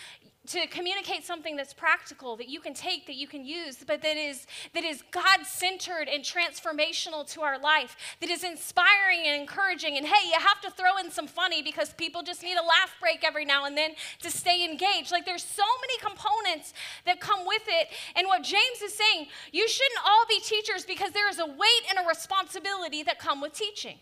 to 0.48 0.68
communicate 0.68 1.24
something 1.24 1.56
that's 1.56 1.74
practical 1.74 2.36
that 2.36 2.50
you 2.50 2.60
can 2.60 2.74
take 2.74 3.08
that 3.08 3.15
you 3.15 3.25
can 3.25 3.44
use 3.44 3.77
but 3.88 4.04
that 4.04 4.15
is 4.15 4.46
that 4.75 4.84
is 4.84 5.01
god-centered 5.10 6.08
and 6.08 6.24
transformational 6.24 7.27
to 7.27 7.42
our 7.42 7.58
life 7.58 7.98
that 8.22 8.30
is 8.30 8.44
inspiring 8.44 9.22
and 9.25 9.42
encouraging. 9.42 9.98
And 9.98 10.06
hey 10.06 10.27
you 10.27 10.39
have 10.39 10.62
to 10.62 10.70
throw 10.70 10.98
in 10.98 11.10
some 11.10 11.25
funny 11.25 11.63
because 11.63 11.94
people 11.94 12.22
just 12.22 12.44
need 12.44 12.58
a 12.58 12.62
laugh 12.62 12.94
break 13.00 13.24
every 13.24 13.46
now 13.46 13.65
and 13.65 13.75
then 13.77 13.92
to 14.22 14.30
stay 14.30 14.63
engaged. 14.63 15.12
Like 15.12 15.25
there's 15.25 15.44
so 15.44 15.63
many 15.82 15.98
components 16.00 16.74
that 17.06 17.20
come 17.20 17.48
with 17.48 17.63
it. 17.68 17.88
And 18.15 18.27
what 18.27 18.44
james 18.44 18.82
is 18.84 18.94
saying 18.94 19.27
you 19.54 19.68
shouldn't 19.68 20.01
all 20.06 20.25
be 20.27 20.42
teachers 20.42 20.86
because 20.86 21.12
there 21.12 21.30
is 21.30 21.39
a 21.39 21.46
weight 21.46 21.84
and 21.89 22.06
a 22.06 22.08
responsibility 22.08 23.04
that 23.04 23.20
come 23.20 23.42
with 23.42 23.54
teaching 23.54 23.98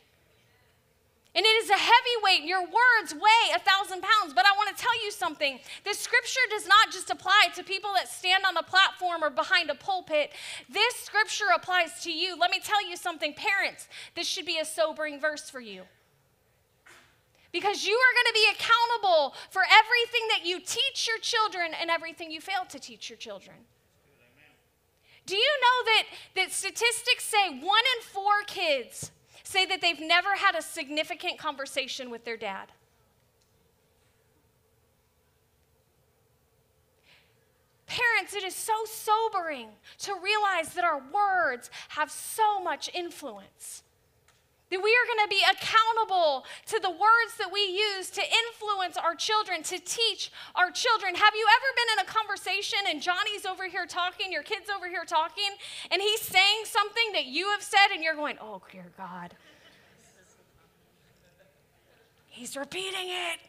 and 1.35 1.43
it 1.43 1.63
is 1.63 1.69
a 1.69 1.77
heavy 1.77 2.15
weight. 2.23 2.43
Your 2.43 2.61
words 2.61 3.13
weigh 3.13 3.55
a 3.55 3.59
thousand 3.59 4.01
pounds. 4.03 4.33
But 4.35 4.45
I 4.45 4.51
want 4.55 4.75
to 4.75 4.81
tell 4.81 5.03
you 5.03 5.11
something. 5.11 5.59
This 5.83 5.97
scripture 5.97 6.45
does 6.51 6.67
not 6.67 6.91
just 6.91 7.09
apply 7.09 7.47
to 7.55 7.63
people 7.63 7.91
that 7.95 8.07
stand 8.07 8.43
on 8.45 8.55
a 8.55 8.61
platform 8.61 9.23
or 9.23 9.31
behind 9.31 9.71
a 9.71 9.75
pulpit. 9.75 10.31
This 10.69 10.95
scripture 10.95 11.49
applies 11.55 12.03
to 12.03 12.11
you. 12.11 12.37
Let 12.37 12.51
me 12.51 12.59
tell 12.59 12.87
you 12.87 12.95
something, 12.95 13.33
parents. 13.33 13.87
This 14.15 14.27
should 14.27 14.45
be 14.45 14.59
a 14.59 14.65
sobering 14.65 15.19
verse 15.19 15.49
for 15.49 15.59
you. 15.59 15.83
Because 17.51 17.85
you 17.85 17.93
are 17.93 18.13
going 18.13 18.27
to 18.27 18.33
be 18.33 18.47
accountable 18.51 19.35
for 19.49 19.63
everything 19.63 20.27
that 20.29 20.45
you 20.45 20.59
teach 20.59 21.07
your 21.07 21.19
children 21.19 21.71
and 21.79 21.89
everything 21.89 22.29
you 22.29 22.41
fail 22.41 22.65
to 22.69 22.79
teach 22.79 23.09
your 23.09 23.17
children. 23.17 23.57
Do 25.25 25.35
you 25.35 25.51
know 25.61 25.85
that, 25.85 26.03
that 26.35 26.51
statistics 26.51 27.23
say 27.23 27.49
one 27.59 27.83
in 27.97 28.03
four 28.03 28.43
kids 28.45 29.11
say 29.43 29.65
that 29.65 29.81
they've 29.81 29.99
never 29.99 30.35
had 30.35 30.55
a 30.55 30.61
significant 30.61 31.37
conversation 31.37 32.09
with 32.09 32.25
their 32.25 32.37
dad. 32.37 32.71
Parents, 37.85 38.33
it 38.33 38.43
is 38.43 38.55
so 38.55 38.73
sobering 38.85 39.67
to 39.99 40.13
realize 40.23 40.73
that 40.73 40.83
our 40.83 41.01
words 41.13 41.69
have 41.89 42.09
so 42.09 42.59
much 42.59 42.89
influence. 42.93 43.83
That 44.73 44.81
we 44.81 44.89
are 44.89 45.05
going 45.05 45.29
to 45.29 45.29
be 45.29 45.43
accountable 45.45 46.45
to 46.65 46.79
the 46.79 46.89
words 46.89 47.37
that 47.37 47.51
we 47.53 47.61
use 47.61 48.09
to 48.09 48.21
influence 48.21 48.97
our 48.97 49.13
children, 49.13 49.61
to 49.61 49.77
teach 49.77 50.31
our 50.55 50.71
children. 50.71 51.13
Have 51.13 51.35
you 51.35 51.45
ever 51.45 51.69
been 51.75 51.99
in 51.99 52.05
a 52.07 52.09
conversation 52.11 52.79
and 52.89 52.99
Johnny's 52.99 53.45
over 53.45 53.67
here 53.67 53.85
talking, 53.85 54.31
your 54.31 54.41
kid's 54.41 54.71
over 54.75 54.89
here 54.89 55.05
talking, 55.05 55.51
and 55.91 56.01
he's 56.01 56.21
saying 56.21 56.63
something 56.65 57.13
that 57.13 57.27
you 57.27 57.49
have 57.49 57.61
said, 57.61 57.93
and 57.93 58.03
you're 58.03 58.15
going, 58.15 58.37
oh, 58.41 58.63
dear 58.71 58.91
God. 58.97 59.35
He's 62.29 62.57
repeating 62.57 63.09
it. 63.09 63.41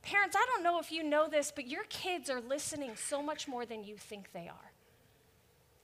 Parents, 0.00 0.34
I 0.34 0.46
don't 0.54 0.62
know 0.62 0.78
if 0.78 0.90
you 0.90 1.02
know 1.02 1.28
this, 1.28 1.52
but 1.54 1.66
your 1.66 1.84
kids 1.90 2.30
are 2.30 2.40
listening 2.40 2.92
so 2.96 3.22
much 3.22 3.46
more 3.46 3.66
than 3.66 3.84
you 3.84 3.98
think 3.98 4.32
they 4.32 4.48
are. 4.48 4.67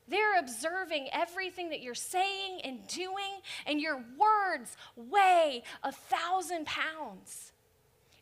They're 0.07 0.39
observing 0.39 1.09
everything 1.13 1.71
that 1.71 1.81
you're 1.81 1.95
saying 1.95 2.61
and 2.63 2.87
doing, 2.87 3.41
and 3.67 3.81
your 3.81 3.97
words 3.97 4.77
weigh 4.97 5.63
a 5.83 5.93
thousand 5.93 6.67
pounds. 6.67 7.53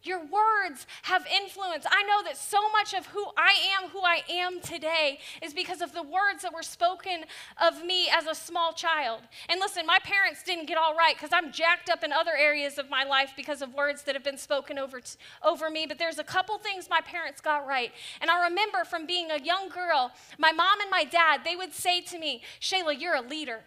Your 0.02 0.18
words 0.18 0.86
have 1.02 1.24
influence. 1.26 1.86
I 1.88 2.02
know 2.02 2.22
that 2.24 2.36
so 2.36 2.58
much 2.70 2.92
of 2.92 3.06
who 3.06 3.24
I 3.36 3.54
am, 3.78 3.90
who 3.90 4.00
I 4.00 4.22
am 4.28 4.60
today, 4.60 5.18
is 5.40 5.54
because 5.54 5.80
of 5.80 5.92
the 5.92 6.02
words 6.02 6.42
that 6.42 6.52
were 6.52 6.62
spoken 6.62 7.24
of 7.60 7.84
me 7.84 8.08
as 8.08 8.26
a 8.26 8.34
small 8.34 8.72
child. 8.72 9.22
And 9.48 9.60
listen, 9.60 9.86
my 9.86 9.98
parents 10.02 10.42
didn't 10.42 10.66
get 10.66 10.76
all 10.76 10.96
right 10.96 11.14
because 11.14 11.30
I'm 11.32 11.52
jacked 11.52 11.88
up 11.88 12.02
in 12.02 12.12
other 12.12 12.36
areas 12.36 12.78
of 12.78 12.90
my 12.90 13.04
life 13.04 13.32
because 13.36 13.62
of 13.62 13.74
words 13.74 14.02
that 14.02 14.14
have 14.14 14.24
been 14.24 14.38
spoken 14.38 14.78
over, 14.78 15.00
t- 15.00 15.16
over 15.44 15.70
me. 15.70 15.86
But 15.86 15.98
there's 15.98 16.18
a 16.18 16.24
couple 16.24 16.58
things 16.58 16.88
my 16.90 17.00
parents 17.00 17.40
got 17.40 17.66
right. 17.66 17.92
And 18.20 18.30
I 18.30 18.48
remember 18.48 18.84
from 18.84 19.06
being 19.06 19.30
a 19.30 19.38
young 19.38 19.68
girl, 19.68 20.12
my 20.38 20.52
mom 20.52 20.80
and 20.80 20.90
my 20.90 21.04
dad, 21.04 21.42
they 21.44 21.56
would 21.56 21.72
say 21.72 22.00
to 22.00 22.18
me, 22.18 22.42
Shayla, 22.60 23.00
you're 23.00 23.16
a 23.16 23.22
leader. 23.22 23.60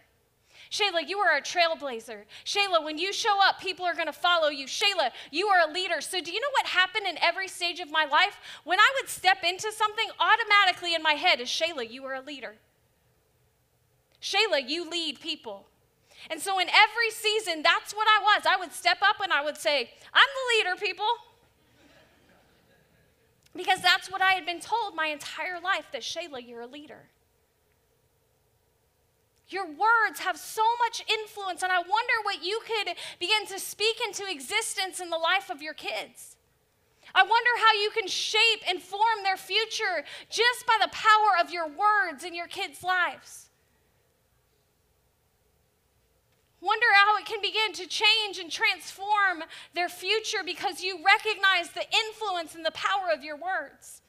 Shayla, 0.70 1.08
you 1.08 1.18
are 1.18 1.36
a 1.36 1.40
trailblazer. 1.40 2.24
Shayla, 2.44 2.84
when 2.84 2.98
you 2.98 3.12
show 3.12 3.36
up, 3.42 3.60
people 3.60 3.84
are 3.84 3.94
going 3.94 4.06
to 4.06 4.12
follow 4.12 4.48
you. 4.48 4.66
Shayla, 4.66 5.10
you 5.30 5.46
are 5.46 5.68
a 5.68 5.72
leader. 5.72 6.00
So, 6.00 6.20
do 6.20 6.32
you 6.32 6.40
know 6.40 6.50
what 6.52 6.66
happened 6.66 7.06
in 7.06 7.16
every 7.22 7.48
stage 7.48 7.80
of 7.80 7.90
my 7.90 8.04
life? 8.04 8.38
When 8.64 8.80
I 8.80 8.92
would 9.00 9.08
step 9.08 9.38
into 9.44 9.70
something, 9.72 10.06
automatically 10.18 10.94
in 10.94 11.02
my 11.02 11.12
head 11.12 11.40
is 11.40 11.48
Shayla, 11.48 11.90
you 11.90 12.04
are 12.04 12.14
a 12.14 12.20
leader. 12.20 12.56
Shayla, 14.20 14.68
you 14.68 14.88
lead 14.90 15.20
people. 15.20 15.66
And 16.30 16.40
so, 16.40 16.58
in 16.58 16.68
every 16.68 17.10
season, 17.10 17.62
that's 17.62 17.94
what 17.94 18.08
I 18.08 18.22
was. 18.22 18.46
I 18.48 18.56
would 18.56 18.72
step 18.72 18.98
up 19.02 19.20
and 19.22 19.32
I 19.32 19.44
would 19.44 19.56
say, 19.56 19.90
I'm 20.12 20.28
the 20.34 20.70
leader, 20.70 20.80
people. 20.80 21.06
Because 23.54 23.80
that's 23.80 24.10
what 24.10 24.20
I 24.20 24.32
had 24.32 24.44
been 24.44 24.60
told 24.60 24.94
my 24.94 25.06
entire 25.06 25.60
life 25.60 25.86
that 25.92 26.02
Shayla, 26.02 26.46
you're 26.46 26.62
a 26.62 26.66
leader. 26.66 27.04
Your 29.48 29.66
words 29.66 30.18
have 30.20 30.36
so 30.36 30.62
much 30.84 31.04
influence, 31.08 31.62
and 31.62 31.70
I 31.70 31.78
wonder 31.78 32.14
what 32.24 32.44
you 32.44 32.60
could 32.66 32.94
begin 33.20 33.46
to 33.46 33.60
speak 33.60 33.96
into 34.06 34.24
existence 34.28 35.00
in 35.00 35.08
the 35.08 35.18
life 35.18 35.50
of 35.50 35.62
your 35.62 35.74
kids. 35.74 36.36
I 37.14 37.22
wonder 37.22 37.50
how 37.58 37.80
you 37.80 37.90
can 37.90 38.08
shape 38.08 38.68
and 38.68 38.82
form 38.82 39.22
their 39.22 39.36
future 39.36 40.04
just 40.28 40.66
by 40.66 40.76
the 40.80 40.90
power 40.90 41.40
of 41.40 41.50
your 41.50 41.68
words 41.68 42.24
in 42.24 42.34
your 42.34 42.48
kids' 42.48 42.82
lives. 42.82 43.46
Wonder 46.60 46.86
how 46.94 47.16
it 47.18 47.26
can 47.26 47.40
begin 47.40 47.72
to 47.74 47.86
change 47.86 48.38
and 48.38 48.50
transform 48.50 49.44
their 49.74 49.88
future 49.88 50.42
because 50.44 50.82
you 50.82 50.98
recognize 51.04 51.70
the 51.70 51.84
influence 52.08 52.56
and 52.56 52.66
the 52.66 52.72
power 52.72 53.14
of 53.14 53.22
your 53.22 53.36
words. 53.36 54.02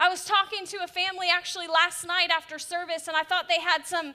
I 0.00 0.08
was 0.08 0.24
talking 0.24 0.66
to 0.66 0.78
a 0.82 0.88
family 0.88 1.28
actually 1.32 1.68
last 1.68 2.04
night 2.04 2.30
after 2.30 2.58
service, 2.58 3.06
and 3.06 3.16
I 3.16 3.22
thought 3.22 3.48
they 3.48 3.60
had 3.60 3.86
some 3.86 4.14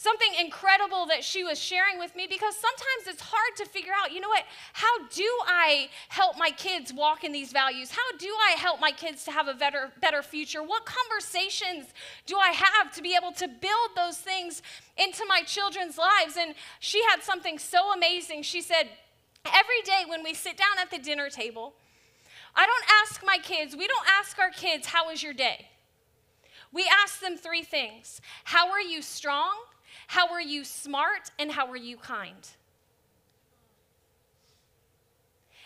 something 0.00 0.32
incredible 0.40 1.04
that 1.04 1.22
she 1.22 1.44
was 1.44 1.58
sharing 1.58 1.98
with 1.98 2.16
me 2.16 2.26
because 2.26 2.56
sometimes 2.56 3.06
it's 3.06 3.20
hard 3.20 3.54
to 3.54 3.66
figure 3.66 3.92
out, 3.92 4.10
you 4.10 4.18
know 4.18 4.30
what, 4.30 4.44
how 4.72 5.06
do 5.08 5.28
I 5.46 5.90
help 6.08 6.38
my 6.38 6.50
kids 6.52 6.90
walk 6.90 7.22
in 7.22 7.32
these 7.32 7.52
values? 7.52 7.90
How 7.90 8.16
do 8.16 8.34
I 8.48 8.52
help 8.52 8.80
my 8.80 8.92
kids 8.92 9.24
to 9.24 9.30
have 9.30 9.46
a 9.46 9.52
better, 9.52 9.90
better 10.00 10.22
future? 10.22 10.62
What 10.62 10.86
conversations 10.86 11.88
do 12.24 12.38
I 12.38 12.48
have 12.48 12.94
to 12.94 13.02
be 13.02 13.14
able 13.14 13.32
to 13.32 13.46
build 13.46 13.90
those 13.94 14.16
things 14.16 14.62
into 14.96 15.26
my 15.28 15.42
children's 15.42 15.98
lives? 15.98 16.38
And 16.38 16.54
she 16.78 17.02
had 17.10 17.22
something 17.22 17.58
so 17.58 17.92
amazing. 17.92 18.42
She 18.42 18.62
said, 18.62 18.88
Every 19.44 19.82
day 19.84 20.04
when 20.06 20.22
we 20.22 20.32
sit 20.32 20.56
down 20.56 20.78
at 20.80 20.90
the 20.90 20.98
dinner 20.98 21.28
table, 21.28 21.74
I 22.54 22.64
don't 22.64 22.84
ask 23.02 23.22
my 23.22 23.36
kids, 23.36 23.76
we 23.76 23.86
don't 23.86 24.06
ask 24.18 24.38
our 24.38 24.50
kids, 24.50 24.86
How 24.86 25.08
was 25.08 25.22
your 25.22 25.34
day? 25.34 25.68
We 26.72 26.88
ask 27.02 27.20
them 27.20 27.36
three 27.36 27.64
things 27.64 28.22
How 28.44 28.70
are 28.70 28.80
you 28.80 29.02
strong? 29.02 29.52
How 30.10 30.26
are 30.32 30.40
you 30.40 30.64
smart 30.64 31.30
and 31.38 31.52
how 31.52 31.70
are 31.70 31.76
you 31.76 31.96
kind? 31.96 32.48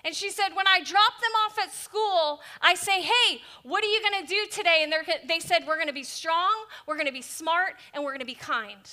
And 0.05 0.15
she 0.15 0.29
said, 0.29 0.51
when 0.55 0.67
I 0.67 0.81
drop 0.81 1.15
them 1.19 1.31
off 1.47 1.59
at 1.59 1.73
school, 1.73 2.43
I 2.61 2.75
say, 2.75 3.01
hey, 3.01 3.41
what 3.63 3.83
are 3.83 3.87
you 3.87 4.03
going 4.03 4.23
to 4.23 4.29
do 4.29 4.47
today? 4.53 4.83
And 4.83 4.93
they 5.27 5.41
said, 5.41 5.67
we're 5.67 5.77
going 5.77 5.87
to 5.89 5.95
be 5.95 6.03
strong, 6.03 6.53
we're 6.87 6.97
going 6.97 7.07
to 7.07 7.13
be 7.13 7.23
smart, 7.23 7.77
and 7.95 8.05
we're 8.05 8.11
going 8.11 8.21
to 8.21 8.27
be 8.27 8.35
kind. 8.35 8.87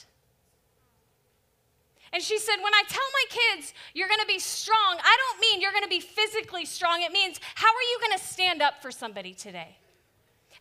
And 2.14 2.24
she 2.24 2.40
said, 2.40 2.56
when 2.64 2.74
I 2.74 2.84
tell 2.88 3.04
my 3.14 3.58
kids 3.58 3.74
you're 3.94 4.08
going 4.08 4.22
to 4.22 4.28
be 4.28 4.40
strong, 4.40 5.00
I 5.04 5.18
don't 5.18 5.42
mean 5.42 5.60
you're 5.60 5.74
going 5.74 5.84
to 5.84 5.90
be 5.90 6.00
physically 6.00 6.64
strong. 6.64 7.02
It 7.02 7.12
means, 7.12 7.42
how 7.56 7.68
are 7.68 7.88
you 7.92 8.00
going 8.00 8.18
to 8.18 8.24
stand 8.24 8.62
up 8.62 8.82
for 8.82 8.90
somebody 8.90 9.34
today? 9.34 9.76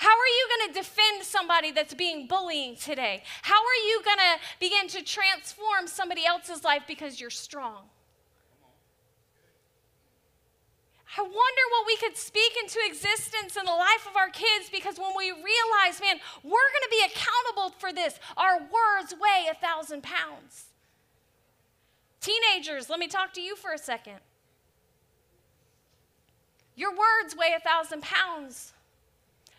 How 0.01 0.09
are 0.09 0.33
you 0.39 0.49
going 0.49 0.73
to 0.73 0.81
defend 0.81 1.25
somebody 1.25 1.73
that's 1.73 1.93
being 1.93 2.27
bullying 2.27 2.75
today? 2.75 3.23
How 3.43 3.57
are 3.57 3.81
you 3.87 4.01
going 4.03 4.17
to 4.17 4.41
begin 4.59 4.89
to 4.89 5.05
transform 5.05 5.87
somebody 5.87 6.25
else's 6.25 6.65
life 6.65 6.85
because 6.89 7.21
you're 7.21 7.29
strong? 7.29 7.83
I 11.19 11.21
wonder 11.21 11.65
what 11.73 11.87
we 11.87 11.99
could 11.99 12.17
speak 12.17 12.51
into 12.63 12.79
existence 12.87 13.59
in 13.59 13.67
the 13.67 13.73
life 13.73 14.07
of 14.09 14.17
our 14.17 14.31
kids 14.31 14.71
because 14.73 14.99
when 14.99 15.11
we 15.15 15.33
realize, 15.33 16.01
man, 16.01 16.17
we're 16.43 16.51
going 16.51 16.87
to 16.89 16.91
be 16.91 17.05
accountable 17.05 17.79
for 17.79 17.93
this, 17.93 18.19
our 18.39 18.59
words 18.59 19.13
weigh 19.21 19.51
a 19.51 19.55
thousand 19.55 20.03
pounds. 20.03 20.65
Teenagers, 22.23 22.89
let 22.89 22.99
me 22.99 23.07
talk 23.07 23.35
to 23.35 23.43
you 23.43 23.55
for 23.55 23.75
a 23.75 23.79
second. 23.79 24.21
Your 26.75 26.93
words 26.93 27.37
weigh 27.37 27.53
a 27.55 27.61
thousand 27.61 28.01
pounds. 28.01 28.73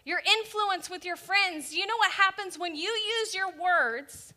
Your 0.03 0.21
influence 0.39 0.89
with 0.89 1.05
your 1.05 1.15
friends. 1.15 1.73
You 1.73 1.85
know 1.85 1.97
what 1.97 2.11
happens 2.11 2.57
when 2.57 2.75
you 2.75 2.89
use 3.19 3.35
your 3.35 3.51
words 3.51 4.33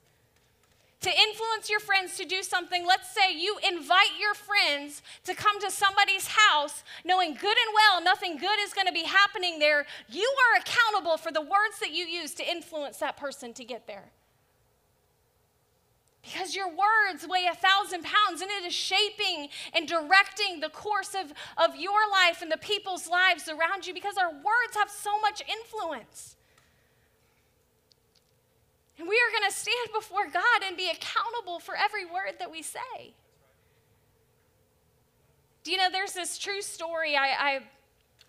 to 1.01 1.11
influence 1.11 1.69
your 1.69 1.81
friends 1.81 2.17
to 2.17 2.25
do 2.25 2.43
something? 2.43 2.87
Let's 2.87 3.15
say 3.15 3.35
you 3.37 3.59
invite 3.71 4.19
your 4.19 4.35
friends 4.35 5.03
to 5.25 5.35
come 5.35 5.61
to 5.61 5.71
somebody's 5.71 6.29
house 6.29 6.83
knowing 7.05 7.35
good 7.35 7.57
and 7.57 7.75
well 7.75 8.03
nothing 8.03 8.37
good 8.37 8.59
is 8.61 8.73
going 8.73 8.87
to 8.87 8.93
be 8.93 9.05
happening 9.05 9.59
there. 9.59 9.87
You 10.09 10.35
are 10.53 10.61
accountable 10.61 11.17
for 11.17 11.33
the 11.33 11.41
words 11.41 11.79
that 11.81 11.93
you 11.93 12.05
use 12.07 12.35
to 12.35 12.51
influence 12.51 12.99
that 12.99 13.17
person 13.17 13.53
to 13.55 13.65
get 13.65 13.87
there. 13.87 14.11
Because 16.25 16.57
your 16.57 16.69
words 16.69 17.27
weigh 17.29 17.47
a 17.51 17.55
thousand 17.55 18.03
pounds 18.03 18.41
and 18.41 18.51
it 18.51 18.65
is 18.65 18.73
shaping 18.73 19.49
and 19.75 19.87
directing 19.87 20.61
the 20.61 20.71
course 20.71 21.15
of, 21.15 21.33
of 21.59 21.77
your 21.77 22.09
life 22.11 22.41
and 22.41 22.51
the 22.51 22.57
people's 22.57 23.09
lives 23.09 23.49
around 23.49 23.87
you 23.87 23.93
because 23.93 24.17
our 24.17 24.31
words 24.31 24.75
have 24.75 24.91
so 24.91 25.21
much 25.21 25.43
influence. 25.47 26.37
And 28.99 29.09
we 29.09 29.17
are 29.17 29.39
going 29.39 29.51
to 29.51 29.57
stand 29.57 29.89
before 29.93 30.27
God 30.33 30.63
and 30.67 30.77
be 30.77 30.89
accountable 30.89 31.59
for 31.59 31.77
every 31.77 32.05
word 32.05 32.37
that 32.39 32.51
we 32.51 32.63
say. 32.63 33.13
Do 35.63 35.71
you 35.71 35.77
know 35.77 35.89
there's 35.91 36.13
this 36.13 36.39
true 36.39 36.63
story 36.63 37.17
I, 37.17 37.29
I 37.39 37.61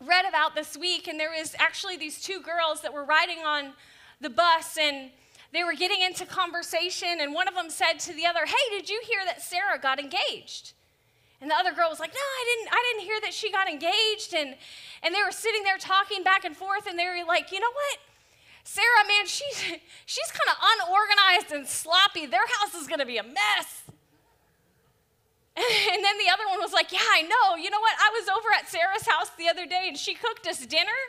read 0.06 0.26
about 0.28 0.56
this 0.56 0.76
week, 0.76 1.08
and 1.08 1.20
there 1.20 1.32
was 1.38 1.56
actually 1.60 1.98
these 1.98 2.22
two 2.22 2.42
girls 2.42 2.82
that 2.82 2.94
were 2.94 3.06
riding 3.06 3.40
on 3.40 3.74
the 4.22 4.30
bus, 4.30 4.78
and 4.78 5.12
they 5.56 5.64
were 5.64 5.74
getting 5.74 6.02
into 6.02 6.26
conversation, 6.26 7.22
and 7.22 7.34
one 7.34 7.48
of 7.48 7.56
them 7.56 7.70
said 7.70 8.00
to 8.02 8.14
the 8.14 8.26
other, 8.26 8.46
Hey, 8.46 8.66
did 8.78 8.90
you 8.90 9.02
hear 9.06 9.20
that 9.26 9.42
Sarah 9.42 9.80
got 9.80 10.00
engaged? 10.00 10.74
And 11.40 11.50
the 11.50 11.56
other 11.56 11.72
girl 11.74 11.90
was 11.90 12.00
like, 12.00 12.14
No, 12.14 12.20
I 12.20 12.44
didn't, 12.44 12.74
I 12.74 12.84
didn't 12.92 13.08
hear 13.08 13.22
that 13.22 13.34
she 13.34 13.52
got 13.52 13.70
engaged. 13.70 14.34
And, 14.36 14.56
and 15.02 15.16
they 15.16 15.24
were 15.24 15.32
sitting 15.32 15.64
there 15.64 15.78
talking 15.78 16.24
back 16.24 16.44
and 16.44 16.56
forth, 16.56 16.88
and 16.88 17.00
they 17.00 17.06
were 17.06 17.26
like, 17.26 17.52
You 17.52 17.60
know 17.62 17.72
what? 17.72 17.98
Sarah, 18.66 19.06
man, 19.08 19.26
she's, 19.28 19.80
she's 20.06 20.32
kind 20.34 20.50
of 20.52 20.58
unorganized 20.60 21.54
and 21.54 21.68
sloppy. 21.68 22.26
Their 22.26 22.46
house 22.60 22.76
is 22.76 22.88
going 22.88 23.00
to 23.00 23.06
be 23.06 23.18
a 23.18 23.24
mess. 23.24 23.84
And 25.56 26.04
then 26.04 26.18
the 26.20 26.28
other 26.34 26.44
one 26.52 26.60
was 26.60 26.74
like, 26.74 26.92
Yeah, 26.92 27.00
I 27.00 27.22
know. 27.22 27.56
You 27.56 27.70
know 27.70 27.80
what? 27.80 27.96
I 27.96 28.12
was 28.12 28.28
over 28.28 28.50
at 28.60 28.68
Sarah's 28.68 29.08
house 29.08 29.32
the 29.38 29.48
other 29.48 29.66
day 29.66 29.86
and 29.88 29.96
she 29.98 30.14
cooked 30.16 30.46
us 30.48 30.66
dinner. 30.66 31.00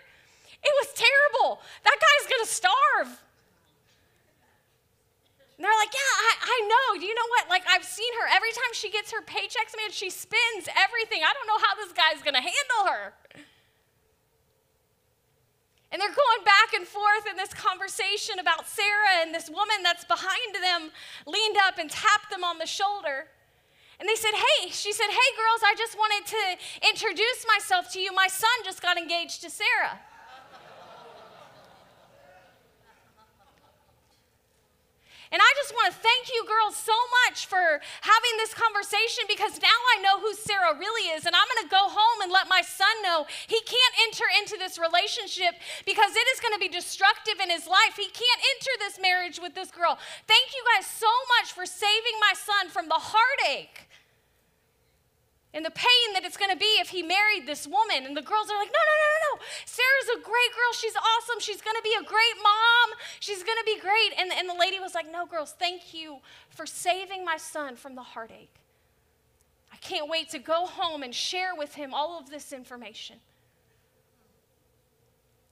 It 0.62 0.73
was 0.79 0.95
terrible. 0.95 1.61
That 1.83 1.97
guy's 1.99 2.31
going 2.31 2.45
to 2.47 2.53
starve. 2.53 3.26
And 5.57 5.65
they're 5.65 5.81
like, 5.81 5.93
yeah, 5.93 6.15
I, 6.21 6.33
I 6.45 6.59
know. 6.69 7.01
Do 7.01 7.07
you 7.09 7.17
know 7.17 7.29
what? 7.33 7.49
Like, 7.49 7.65
I've 7.65 7.85
seen 7.85 8.13
her. 8.21 8.29
Every 8.29 8.53
time 8.53 8.73
she 8.77 8.93
gets 8.93 9.09
her 9.13 9.25
paychecks, 9.25 9.73
man, 9.73 9.89
she 9.89 10.13
spends 10.13 10.69
everything. 10.77 11.25
I 11.25 11.33
don't 11.33 11.49
know 11.49 11.61
how 11.65 11.73
this 11.81 11.97
guy's 11.97 12.21
going 12.21 12.37
to 12.37 12.45
handle 12.45 12.83
her. 12.93 13.05
And 15.89 16.03
they're 16.03 16.13
going 16.13 16.43
back 16.45 16.77
and 16.77 16.85
forth 16.85 17.25
in 17.25 17.41
this 17.41 17.55
conversation 17.55 18.37
about 18.39 18.69
Sarah, 18.69 19.25
and 19.25 19.33
this 19.33 19.49
woman 19.49 19.81
that's 19.83 20.05
behind 20.05 20.61
them 20.61 20.93
leaned 21.25 21.57
up 21.65 21.79
and 21.79 21.89
tapped 21.89 22.29
them 22.29 22.45
on 22.45 22.59
the 22.59 22.67
shoulder. 22.67 23.33
And 23.99 24.05
they 24.07 24.15
said, 24.15 24.37
Hey, 24.37 24.69
she 24.69 24.93
said, 24.93 25.09
Hey, 25.09 25.31
girls, 25.41 25.63
I 25.65 25.73
just 25.79 25.97
wanted 25.97 26.27
to 26.37 26.43
introduce 26.91 27.47
myself 27.49 27.91
to 27.95 28.01
you. 28.01 28.13
My 28.13 28.29
son 28.29 28.51
just 28.63 28.83
got 28.83 28.99
engaged 28.99 29.41
to 29.41 29.49
Sarah. 29.49 30.01
And 35.37 35.45
I 35.45 35.52
just 35.61 35.76
want 35.76 35.93
to 35.93 36.00
thank 36.00 36.33
you 36.33 36.49
girls 36.49 36.81
so 36.81 36.97
much 37.28 37.45
for 37.45 37.61
having 38.00 38.35
this 38.40 38.57
conversation 38.57 39.28
because 39.28 39.61
now 39.61 39.81
I 39.93 40.00
know 40.00 40.16
who 40.16 40.33
Sarah 40.33 40.73
really 40.81 41.12
is. 41.12 41.28
And 41.28 41.37
I'm 41.37 41.45
going 41.45 41.69
to 41.69 41.69
go 41.69 41.93
home 41.93 42.25
and 42.25 42.33
let 42.33 42.49
my 42.49 42.64
son 42.64 42.88
know 43.05 43.28
he 43.45 43.61
can't 43.61 43.95
enter 44.09 44.25
into 44.40 44.57
this 44.57 44.81
relationship 44.81 45.61
because 45.85 46.16
it 46.16 46.25
is 46.33 46.40
going 46.40 46.57
to 46.57 46.62
be 46.64 46.73
destructive 46.73 47.37
in 47.37 47.52
his 47.52 47.69
life. 47.69 48.00
He 48.00 48.09
can't 48.09 48.43
enter 48.57 48.73
this 48.81 48.97
marriage 48.97 49.37
with 49.37 49.52
this 49.52 49.69
girl. 49.69 50.00
Thank 50.25 50.57
you 50.57 50.64
guys 50.73 50.88
so 50.88 51.12
much 51.37 51.52
for 51.52 51.69
saving 51.69 52.16
my 52.16 52.33
son 52.33 52.73
from 52.73 52.88
the 52.88 52.97
heartache 52.97 53.86
and 55.55 55.65
the 55.65 55.71
pain 55.71 56.09
that 56.12 56.25
it's 56.25 56.37
going 56.37 56.50
to 56.50 56.57
be 56.57 56.79
if 56.81 56.91
he 56.91 57.03
married 57.03 57.47
this 57.47 57.67
woman. 57.67 58.05
And 58.05 58.17
the 58.17 58.23
girls 58.23 58.50
are 58.50 58.59
like, 58.59 58.69
no, 58.69 58.79
no, 58.79 58.95
no, 59.00 59.09
no, 59.15 59.19
no. 59.37 59.45
Sarah's 59.65 60.19
a 60.19 60.21
great 60.21 60.53
girl. 60.53 60.73
She's 60.75 60.97
awesome. 60.97 61.41
She's 61.41 61.62
going 61.62 61.76
to 61.76 61.83
be 61.83 61.95
a 61.99 62.05
great 62.05 62.37
mom. 62.43 62.99
She's 63.21 63.43
going 63.43 63.57
to 63.59 63.65
be 63.65 63.81
great. 63.81 64.12
And, 64.19 64.31
and 64.33 64.49
the 64.49 64.59
lady 64.59 64.79
was 64.81 64.95
like, 64.95 65.11
no, 65.11 65.25
girls, 65.25 65.55
thank 65.59 65.95
you 65.95 66.19
for 66.50 66.67
saving 66.67 67.25
my 67.25 67.38
son 67.38 67.76
from 67.76 67.95
the 67.95 68.03
heartache. 68.03 68.55
I 69.73 69.76
can't 69.79 70.11
wait 70.11 70.31
to 70.31 70.38
go 70.38 70.67
home 70.67 71.03
and 71.03 71.15
share 71.15 71.55
with 71.57 71.75
him 71.75 71.95
all 71.95 72.19
of 72.19 72.29
this 72.29 72.53
information. 72.53 73.17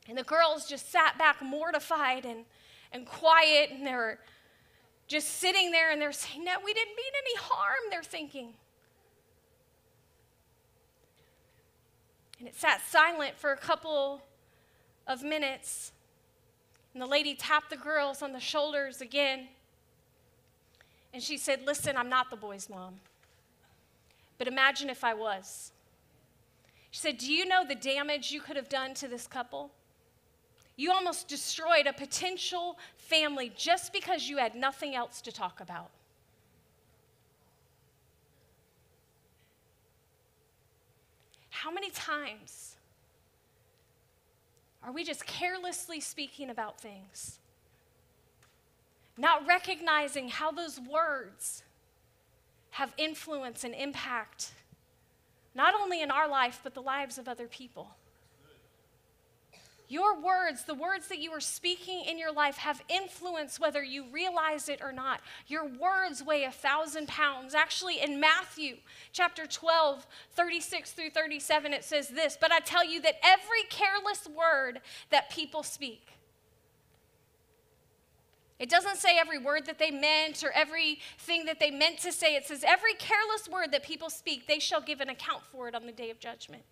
And 0.09 0.19
the 0.19 0.25
girls 0.25 0.69
just 0.69 0.91
sat 0.93 1.17
back 1.19 1.41
mortified 1.41 2.27
and, 2.27 2.45
and 2.93 3.07
quiet, 3.07 3.71
and 3.71 3.87
they 3.87 3.95
were 3.95 4.19
just 5.07 5.29
sitting 5.39 5.71
there 5.71 5.91
and 5.91 6.01
they're 6.01 6.13
saying, 6.13 6.45
No, 6.45 6.57
we 6.65 6.75
didn't 6.75 6.95
mean 6.97 7.13
any 7.19 7.37
harm, 7.39 7.91
they're 7.91 8.03
thinking. 8.03 8.55
And 12.45 12.53
it 12.53 12.61
sat 12.61 12.83
silent 12.83 13.39
for 13.39 13.53
a 13.53 13.57
couple 13.57 14.21
of 15.07 15.23
minutes. 15.23 15.93
And 16.93 17.03
the 17.03 17.07
lady 17.07 17.35
tapped 17.35 17.71
the 17.71 17.77
girls 17.79 18.21
on 18.21 18.33
the 18.33 18.39
shoulders 18.39 19.01
again. 19.01 19.49
And 21.15 21.23
she 21.23 21.39
said, 21.39 21.63
Listen, 21.65 21.97
I'm 21.97 22.11
not 22.11 22.29
the 22.29 22.37
boy's 22.37 22.69
mom. 22.69 22.97
But 24.37 24.47
imagine 24.47 24.91
if 24.91 25.05
I 25.05 25.15
was. 25.15 25.73
She 26.91 27.01
said, 27.01 27.17
Do 27.17 27.33
you 27.33 27.47
know 27.47 27.65
the 27.67 27.75
damage 27.75 28.31
you 28.31 28.43
could 28.43 28.57
have 28.57 28.69
done 28.69 28.93
to 28.93 29.09
this 29.09 29.27
couple? 29.27 29.71
You 30.77 30.93
almost 30.93 31.29
destroyed 31.29 31.87
a 31.87 31.95
potential 31.95 32.79
family 32.99 33.55
just 33.57 33.91
because 33.91 34.29
you 34.29 34.37
had 34.37 34.55
nothing 34.55 34.95
else 34.95 35.23
to 35.23 35.33
talk 35.33 35.63
about. 35.63 35.89
How 41.65 41.71
many 41.71 41.89
times 41.89 42.77
are 44.83 44.93
we 44.93 45.03
just 45.03 45.25
carelessly 45.25 45.99
speaking 45.99 46.51
about 46.51 46.79
things? 46.79 47.39
Not 49.17 49.47
recognizing 49.47 50.29
how 50.29 50.53
those 50.53 50.79
words 50.79 51.63
have 52.73 52.93
influence 52.99 53.65
and 53.65 53.75
impact, 53.75 54.53
not 55.55 55.73
only 55.75 56.03
in 56.03 56.11
our 56.11 56.29
life, 56.29 56.61
but 56.63 56.75
the 56.75 56.83
lives 56.83 57.17
of 57.17 57.29
other 57.29 57.47
people. 57.47 57.97
Your 59.95 60.19
words, 60.19 60.65
the 60.65 60.75
words 60.75 61.07
that 61.07 61.21
you 61.21 61.31
are 61.31 61.41
speaking 61.41 62.05
in 62.05 62.19
your 62.19 62.33
life, 62.33 62.57
have 62.57 62.83
influence 62.89 63.61
whether 63.61 63.81
you 63.81 64.07
realize 64.11 64.69
it 64.69 64.81
or 64.83 64.91
not. 64.91 65.21
Your 65.47 65.67
words 65.67 66.21
weigh 66.21 66.43
a 66.43 66.51
thousand 66.51 67.07
pounds. 67.07 67.55
Actually, 67.55 68.03
in 68.03 68.19
Matthew 68.19 68.79
chapter 69.13 69.47
12, 69.47 70.05
36 70.33 70.91
through 70.91 71.11
37, 71.11 71.73
it 71.73 71.85
says 71.85 72.09
this 72.09 72.37
But 72.41 72.51
I 72.51 72.59
tell 72.59 72.85
you 72.85 73.01
that 73.03 73.21
every 73.23 73.63
careless 73.71 74.27
word 74.27 74.81
that 75.11 75.31
people 75.31 75.63
speak, 75.63 76.09
it 78.59 78.69
doesn't 78.69 78.97
say 78.97 79.17
every 79.17 79.39
word 79.39 79.67
that 79.67 79.79
they 79.79 79.93
meant 79.93 80.43
or 80.43 80.51
everything 80.51 81.45
that 81.45 81.61
they 81.61 81.71
meant 81.71 82.01
to 82.01 82.11
say. 82.11 82.35
It 82.35 82.47
says 82.47 82.65
every 82.67 82.95
careless 82.95 83.49
word 83.49 83.71
that 83.71 83.85
people 83.85 84.11
speak, 84.11 84.49
they 84.49 84.59
shall 84.59 84.81
give 84.81 85.01
an 85.01 85.09
account 85.09 85.45
for 85.53 85.69
it 85.69 85.77
on 85.77 85.87
the 85.87 85.93
day 85.93 86.11
of 86.11 86.19
judgment. 86.19 86.65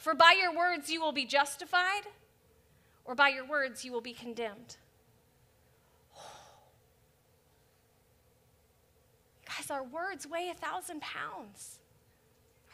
For 0.00 0.14
by 0.14 0.34
your 0.40 0.56
words 0.56 0.90
you 0.90 0.98
will 0.98 1.12
be 1.12 1.26
justified, 1.26 2.04
or 3.04 3.14
by 3.14 3.28
your 3.28 3.44
words 3.44 3.84
you 3.84 3.92
will 3.92 4.00
be 4.00 4.14
condemned. 4.14 4.78
Guys, 9.44 9.70
our 9.70 9.84
words 9.84 10.26
weigh 10.26 10.48
a 10.48 10.54
thousand 10.54 11.02
pounds. 11.02 11.80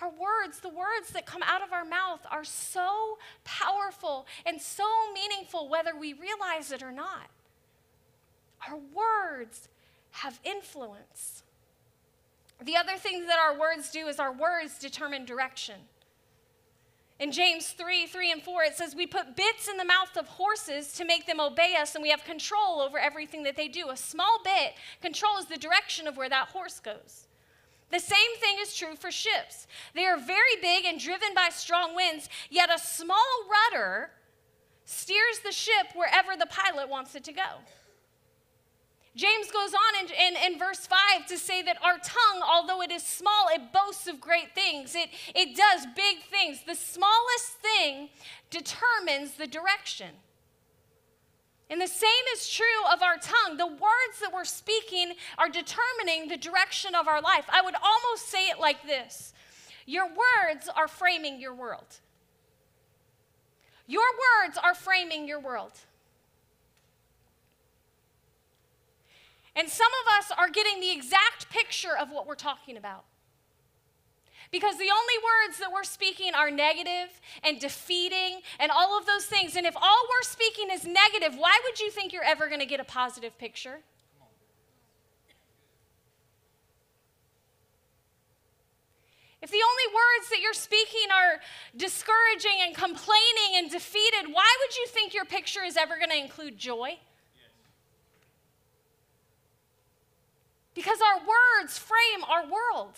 Our 0.01 0.11
words, 0.11 0.61
the 0.61 0.69
words 0.69 1.11
that 1.15 1.27
come 1.27 1.43
out 1.43 1.65
of 1.65 1.73
our 1.73 1.85
mouth, 1.85 2.21
are 2.31 2.45
so 2.45 3.19
powerful 3.43 4.29
and 4.45 4.63
so 4.63 4.87
meaningful, 5.13 5.69
whether 5.69 5.97
we 5.99 6.13
realize 6.13 6.71
it 6.71 6.81
or 6.81 6.93
not. 6.93 7.27
Our 8.69 8.79
words 8.95 9.69
have 10.13 10.39
influence. 10.45 11.43
The 12.63 12.77
other 12.77 12.97
thing 12.97 13.27
that 13.27 13.41
our 13.41 13.59
words 13.59 13.91
do 13.91 14.07
is 14.07 14.21
our 14.21 14.33
words 14.33 14.79
determine 14.79 15.25
direction. 15.25 15.89
In 17.19 17.33
James 17.33 17.69
3 17.69 18.07
3 18.07 18.33
and 18.33 18.43
4, 18.43 18.65
it 18.65 18.77
says, 18.77 18.95
We 18.95 19.07
put 19.07 19.37
bits 19.37 19.69
in 19.69 19.79
the 19.79 19.85
mouth 19.85 20.17
of 20.19 20.27
horses 20.27 20.93
to 20.95 21.05
make 21.05 21.27
them 21.27 21.41
obey 21.41 21.75
us, 21.81 21.95
and 21.95 22.03
we 22.03 22.11
have 22.11 22.25
control 22.25 22.81
over 22.81 22.99
everything 22.99 23.43
that 23.45 23.57
they 23.57 23.69
do. 23.69 23.89
A 23.89 23.97
small 23.97 24.39
bit 24.45 24.75
controls 25.01 25.47
the 25.47 25.57
direction 25.57 26.07
of 26.07 26.17
where 26.17 26.29
that 26.29 26.49
horse 26.49 26.79
goes. 26.79 27.27
The 27.91 28.01
same 28.01 28.37
thing 28.39 28.57
is 28.61 28.77
true 28.77 28.97
for 28.97 29.11
ships. 29.11 29.67
They 29.95 30.05
are 30.05 30.19
very 30.19 30.57
big 30.61 30.85
and 30.85 31.01
driven 31.01 31.33
by 31.35 31.49
strong 31.51 31.95
winds, 31.95 32.29
yet 32.51 32.69
a 32.69 32.79
small 32.79 33.17
rudder 33.51 34.11
steers 34.85 35.41
the 35.43 35.53
ship 35.53 35.87
wherever 35.95 36.37
the 36.37 36.47
pilot 36.47 36.89
wants 36.89 37.15
it 37.15 37.25
to 37.25 37.33
go. 37.33 37.61
James 39.17 39.51
goes 39.51 39.73
on 39.73 40.05
in, 40.05 40.35
in, 40.37 40.53
in, 40.53 40.59
verse 40.59 40.87
5 40.87 41.27
to 41.29 41.39
say 41.39 41.63
that 41.63 41.79
our 41.83 41.97
tongue, 41.97 42.43
although 42.47 42.83
it 42.83 42.91
is 42.91 43.03
small, 43.03 43.47
it 43.51 43.73
boasts 43.73 44.07
of 44.07 44.21
great 44.21 44.55
things. 44.55 44.95
It, 44.95 45.09
it 45.35 45.57
does 45.57 45.87
big 45.97 46.19
things. 46.31 46.61
The 46.67 46.75
smallest 46.75 47.53
thing 47.63 48.11
determines 48.51 49.33
the 49.33 49.47
direction. 49.47 50.11
And 51.71 51.81
the 51.81 51.89
same 51.89 52.11
is 52.35 52.49
true 52.49 52.65
of 52.93 53.03
our 53.03 53.17
tongue. 53.17 53.57
The 53.57 53.67
words 53.67 54.21
that 54.21 54.33
we're 54.35 54.45
speaking 54.45 55.15
are 55.39 55.49
determining 55.49 56.29
the 56.29 56.37
direction 56.37 56.95
of 56.95 57.09
our 57.09 57.23
life. 57.23 57.47
I 57.51 57.63
would 57.63 57.75
almost 57.75 58.29
say 58.29 58.49
it 58.49 58.61
like 58.61 58.87
this 58.87 59.33
Your 59.87 60.07
words 60.07 60.69
are 60.77 60.89
framing 60.89 61.41
your 61.41 61.55
world. 61.55 62.01
Your 63.87 64.05
words 64.45 64.59
are 64.63 64.75
framing 64.75 65.27
your 65.27 65.41
world. 65.41 65.73
And 69.57 69.71
some 69.71 69.91
of 70.05 70.19
us 70.19 70.31
are 70.37 70.51
getting 70.51 70.81
the 70.81 70.93
exact 70.93 71.49
picture 71.51 71.97
of 71.99 72.11
what 72.11 72.27
we're 72.27 72.35
talking 72.35 72.77
about. 72.77 73.05
Because 74.53 74.77
the 74.77 74.91
only 74.93 75.19
words 75.25 75.59
that 75.59 75.73
we're 75.73 75.83
speaking 75.83 76.35
are 76.35 76.51
negative 76.51 77.21
and 77.43 77.59
defeating 77.59 78.43
and 78.61 78.71
all 78.71 78.97
of 78.97 79.07
those 79.07 79.25
things. 79.25 79.57
And 79.57 79.67
if 79.67 79.75
all 79.75 80.03
we're 80.09 80.29
speaking 80.29 80.69
is 80.71 80.85
negative, 80.85 81.37
why 81.37 81.59
would 81.65 81.81
you 81.81 81.91
think 81.91 82.13
you're 82.13 82.23
ever 82.23 82.49
going 82.49 82.61
to 82.61 82.67
get 82.67 82.79
a 82.79 82.85
positive 82.85 83.37
picture? 83.39 83.81
If 89.43 89.51
the 89.51 89.59
only 89.59 89.95
words 89.95 90.31
that 90.31 90.41
you're 90.41 90.55
speaking 90.55 91.09
are 91.15 91.41
discouraging 91.77 92.59
and 92.65 92.75
complaining 92.75 93.55
and 93.55 93.71
defeated, 93.71 94.33
why 94.33 94.57
would 94.61 94.77
you 94.77 94.87
think 94.89 95.15
your 95.15 95.25
picture 95.25 95.63
is 95.63 95.77
ever 95.77 95.97
going 95.97 96.11
to 96.11 96.19
include 96.19 96.59
joy? 96.59 96.99
Because 100.77 101.01
our 101.01 101.25
words 101.25 101.81
frame 101.81 102.23
our 102.29 102.45
world. 102.45 102.95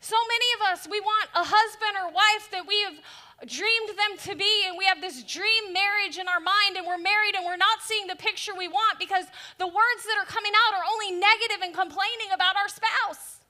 So 0.00 0.16
many 0.16 0.48
of 0.56 0.60
us, 0.72 0.88
we 0.88 0.98
want 0.98 1.28
a 1.36 1.44
husband 1.44 1.94
or 2.00 2.08
wife 2.08 2.48
that 2.56 2.64
we 2.66 2.80
have 2.88 2.96
dreamed 3.44 3.92
them 3.92 4.16
to 4.16 4.32
be, 4.32 4.64
and 4.64 4.80
we 4.80 4.88
have 4.88 5.04
this 5.04 5.22
dream 5.22 5.76
marriage 5.76 6.16
in 6.16 6.24
our 6.24 6.40
mind, 6.40 6.80
and 6.80 6.88
we're 6.88 7.00
married, 7.00 7.36
and 7.36 7.44
we're 7.44 7.60
not 7.60 7.84
seeing 7.84 8.08
the 8.08 8.16
picture 8.16 8.56
we 8.56 8.66
want 8.66 8.96
because 8.98 9.28
the 9.60 9.68
words 9.68 10.02
that 10.08 10.16
are 10.16 10.24
coming 10.24 10.52
out 10.56 10.80
are 10.80 10.84
only 10.88 11.12
negative 11.12 11.60
and 11.60 11.76
complaining 11.76 12.32
about 12.32 12.56
our 12.56 12.68
spouse. 12.68 13.44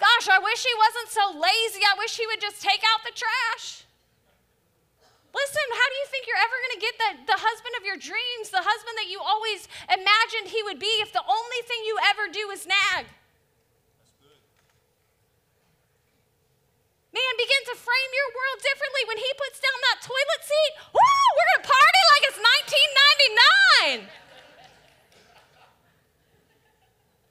Gosh, 0.00 0.28
I 0.28 0.40
wish 0.40 0.64
he 0.64 0.74
wasn't 0.80 1.08
so 1.12 1.24
lazy. 1.40 1.84
I 1.84 1.96
wish 2.00 2.16
he 2.16 2.26
would 2.28 2.40
just 2.40 2.60
take 2.60 2.80
out 2.84 3.04
the 3.04 3.12
trash. 3.12 3.85
Listen, 5.36 5.66
how 5.68 5.86
do 5.92 5.96
you 6.00 6.06
think 6.08 6.24
you're 6.24 6.40
ever 6.40 6.56
going 6.64 6.76
to 6.80 6.82
get 6.82 6.94
the, 6.96 7.10
the 7.36 7.38
husband 7.44 7.74
of 7.76 7.84
your 7.84 8.00
dreams, 8.00 8.48
the 8.48 8.64
husband 8.64 8.96
that 8.96 9.12
you 9.12 9.20
always 9.20 9.68
imagined 9.92 10.48
he 10.48 10.64
would 10.64 10.80
be, 10.80 10.88
if 11.04 11.12
the 11.12 11.20
only 11.20 11.60
thing 11.68 11.84
you 11.84 12.00
ever 12.08 12.32
do 12.32 12.48
is 12.56 12.64
nag? 12.64 13.04
Man, 17.12 17.32
begin 17.36 17.62
to 17.68 17.76
frame 17.76 18.12
your 18.16 18.30
world 18.32 18.58
differently. 18.64 19.02
When 19.12 19.20
he 19.20 19.30
puts 19.36 19.60
down 19.60 19.78
that 19.92 19.98
toilet 20.08 20.42
seat, 20.44 20.72
woo, 20.96 21.24
we're 21.36 21.48
going 21.52 21.60
to 21.60 21.68
party 21.68 22.02
like 22.16 22.24
it's 22.32 22.40
1999. 22.40 24.08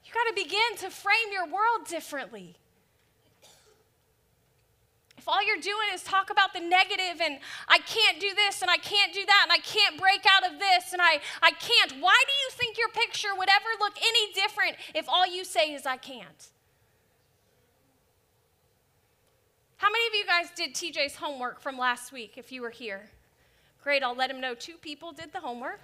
You 0.06 0.10
got 0.14 0.26
to 0.30 0.36
begin 0.38 0.70
to 0.86 0.94
frame 0.94 1.30
your 1.34 1.46
world 1.50 1.90
differently. 1.90 2.54
If 5.26 5.30
all 5.30 5.44
you're 5.44 5.60
doing 5.60 5.88
is 5.92 6.04
talk 6.04 6.30
about 6.30 6.54
the 6.54 6.60
negative 6.60 7.20
and 7.20 7.40
I 7.66 7.78
can't 7.78 8.20
do 8.20 8.28
this 8.36 8.62
and 8.62 8.70
I 8.70 8.76
can't 8.76 9.12
do 9.12 9.26
that 9.26 9.40
and 9.42 9.50
I 9.50 9.58
can't 9.58 9.98
break 9.98 10.24
out 10.24 10.48
of 10.48 10.60
this 10.60 10.92
and 10.92 11.02
I, 11.02 11.18
I 11.42 11.50
can't, 11.50 12.00
why 12.00 12.14
do 12.24 12.32
you 12.44 12.50
think 12.52 12.78
your 12.78 12.90
picture 12.90 13.30
would 13.36 13.48
ever 13.48 13.66
look 13.80 13.94
any 14.00 14.32
different 14.34 14.76
if 14.94 15.08
all 15.08 15.26
you 15.26 15.44
say 15.44 15.74
is 15.74 15.84
I 15.84 15.96
can't? 15.96 16.50
How 19.78 19.88
many 19.90 20.06
of 20.06 20.14
you 20.14 20.26
guys 20.26 20.46
did 20.54 20.74
TJ's 20.74 21.16
homework 21.16 21.60
from 21.60 21.76
last 21.76 22.12
week 22.12 22.34
if 22.36 22.52
you 22.52 22.62
were 22.62 22.70
here? 22.70 23.10
Great, 23.82 24.04
I'll 24.04 24.14
let 24.14 24.30
him 24.30 24.40
know 24.40 24.54
two 24.54 24.76
people 24.76 25.10
did 25.10 25.32
the 25.32 25.40
homework. 25.40 25.80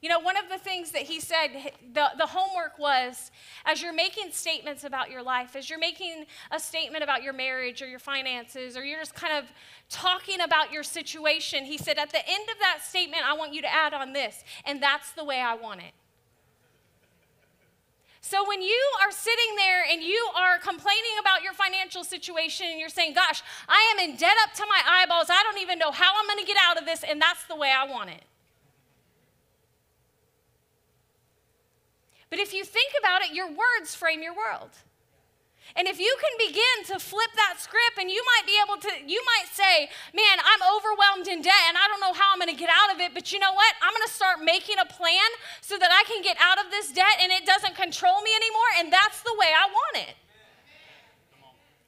You 0.00 0.08
know, 0.08 0.18
one 0.18 0.36
of 0.38 0.48
the 0.48 0.56
things 0.56 0.92
that 0.92 1.02
he 1.02 1.20
said, 1.20 1.72
the, 1.92 2.06
the 2.16 2.26
homework 2.26 2.78
was 2.78 3.30
as 3.66 3.82
you're 3.82 3.92
making 3.92 4.32
statements 4.32 4.84
about 4.84 5.10
your 5.10 5.22
life, 5.22 5.54
as 5.54 5.68
you're 5.68 5.78
making 5.78 6.24
a 6.50 6.58
statement 6.58 7.04
about 7.04 7.22
your 7.22 7.34
marriage 7.34 7.82
or 7.82 7.86
your 7.86 7.98
finances, 7.98 8.78
or 8.78 8.84
you're 8.84 9.00
just 9.00 9.14
kind 9.14 9.36
of 9.36 9.44
talking 9.90 10.40
about 10.40 10.72
your 10.72 10.82
situation, 10.82 11.64
he 11.64 11.76
said, 11.76 11.98
at 11.98 12.10
the 12.10 12.26
end 12.26 12.48
of 12.48 12.58
that 12.60 12.78
statement, 12.82 13.24
I 13.28 13.34
want 13.34 13.52
you 13.52 13.60
to 13.60 13.72
add 13.72 13.92
on 13.92 14.14
this, 14.14 14.42
and 14.64 14.82
that's 14.82 15.12
the 15.12 15.24
way 15.24 15.38
I 15.38 15.54
want 15.54 15.80
it. 15.80 15.92
So 18.22 18.46
when 18.48 18.62
you 18.62 18.82
are 19.02 19.10
sitting 19.10 19.56
there 19.56 19.84
and 19.90 20.02
you 20.02 20.30
are 20.36 20.58
complaining 20.58 21.16
about 21.20 21.42
your 21.42 21.52
financial 21.52 22.04
situation 22.04 22.66
and 22.70 22.78
you're 22.78 22.88
saying, 22.88 23.14
Gosh, 23.14 23.42
I 23.66 23.94
am 23.94 24.08
in 24.08 24.16
debt 24.16 24.36
up 24.44 24.54
to 24.54 24.64
my 24.68 24.80
eyeballs, 24.86 25.28
I 25.30 25.42
don't 25.42 25.60
even 25.60 25.78
know 25.78 25.90
how 25.90 26.12
I'm 26.18 26.26
going 26.26 26.38
to 26.38 26.46
get 26.46 26.56
out 26.62 26.78
of 26.78 26.86
this, 26.86 27.02
and 27.02 27.20
that's 27.20 27.44
the 27.44 27.56
way 27.56 27.70
I 27.70 27.84
want 27.84 28.10
it. 28.10 28.22
But 32.30 32.38
if 32.38 32.54
you 32.54 32.64
think 32.64 32.94
about 32.98 33.22
it, 33.22 33.34
your 33.34 33.48
words 33.50 33.94
frame 33.94 34.22
your 34.22 34.34
world. 34.34 34.70
And 35.76 35.86
if 35.86 36.02
you 36.02 36.10
can 36.18 36.34
begin 36.38 36.78
to 36.90 36.98
flip 36.98 37.30
that 37.38 37.62
script 37.62 37.98
and 37.98 38.10
you 38.10 38.22
might 38.34 38.46
be 38.46 38.58
able 38.58 38.78
to, 38.82 38.90
you 39.06 39.22
might 39.22 39.46
say, 39.54 39.86
Man, 40.10 40.36
I'm 40.42 40.62
overwhelmed 40.66 41.30
in 41.30 41.42
debt 41.42 41.62
and 41.70 41.78
I 41.78 41.86
don't 41.86 42.02
know 42.02 42.14
how 42.14 42.34
I'm 42.34 42.42
going 42.42 42.50
to 42.50 42.58
get 42.58 42.70
out 42.70 42.90
of 42.90 42.98
it, 42.98 43.14
but 43.14 43.30
you 43.30 43.38
know 43.38 43.54
what? 43.54 43.70
I'm 43.78 43.94
going 43.94 44.06
to 44.06 44.14
start 44.14 44.42
making 44.42 44.82
a 44.82 44.88
plan 44.88 45.30
so 45.62 45.78
that 45.78 45.90
I 45.94 46.02
can 46.10 46.22
get 46.26 46.38
out 46.42 46.58
of 46.58 46.74
this 46.74 46.90
debt 46.90 47.22
and 47.22 47.30
it 47.30 47.46
doesn't 47.46 47.78
control 47.78 48.18
me 48.22 48.34
anymore, 48.34 48.70
and 48.82 48.90
that's 48.90 49.22
the 49.22 49.34
way 49.38 49.50
I 49.54 49.66
want 49.70 50.10
it. 50.10 50.14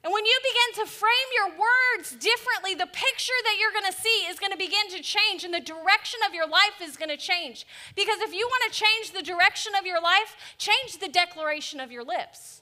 And 0.03 0.11
when 0.11 0.23
you 0.23 0.37
begin 0.43 0.83
to 0.83 0.85
frame 0.91 1.29
your 1.35 1.49
words 1.55 1.82
differently, 2.01 2.73
the 2.73 2.87
picture 2.87 3.39
that 3.43 3.55
you're 3.59 3.71
going 3.71 3.91
to 3.91 3.97
see 3.97 4.25
is 4.29 4.39
going 4.39 4.51
to 4.51 4.57
begin 4.57 4.89
to 4.89 5.01
change 5.01 5.43
and 5.43 5.53
the 5.53 5.59
direction 5.59 6.19
of 6.27 6.33
your 6.33 6.47
life 6.47 6.81
is 6.81 6.97
going 6.97 7.09
to 7.09 7.17
change. 7.17 7.65
Because 7.95 8.19
if 8.21 8.33
you 8.33 8.47
want 8.47 8.71
to 8.71 8.79
change 8.79 9.11
the 9.11 9.21
direction 9.21 9.73
of 9.77 9.85
your 9.85 10.01
life, 10.01 10.35
change 10.57 10.99
the 10.99 11.07
declaration 11.07 11.79
of 11.79 11.91
your 11.91 12.03
lips. 12.03 12.61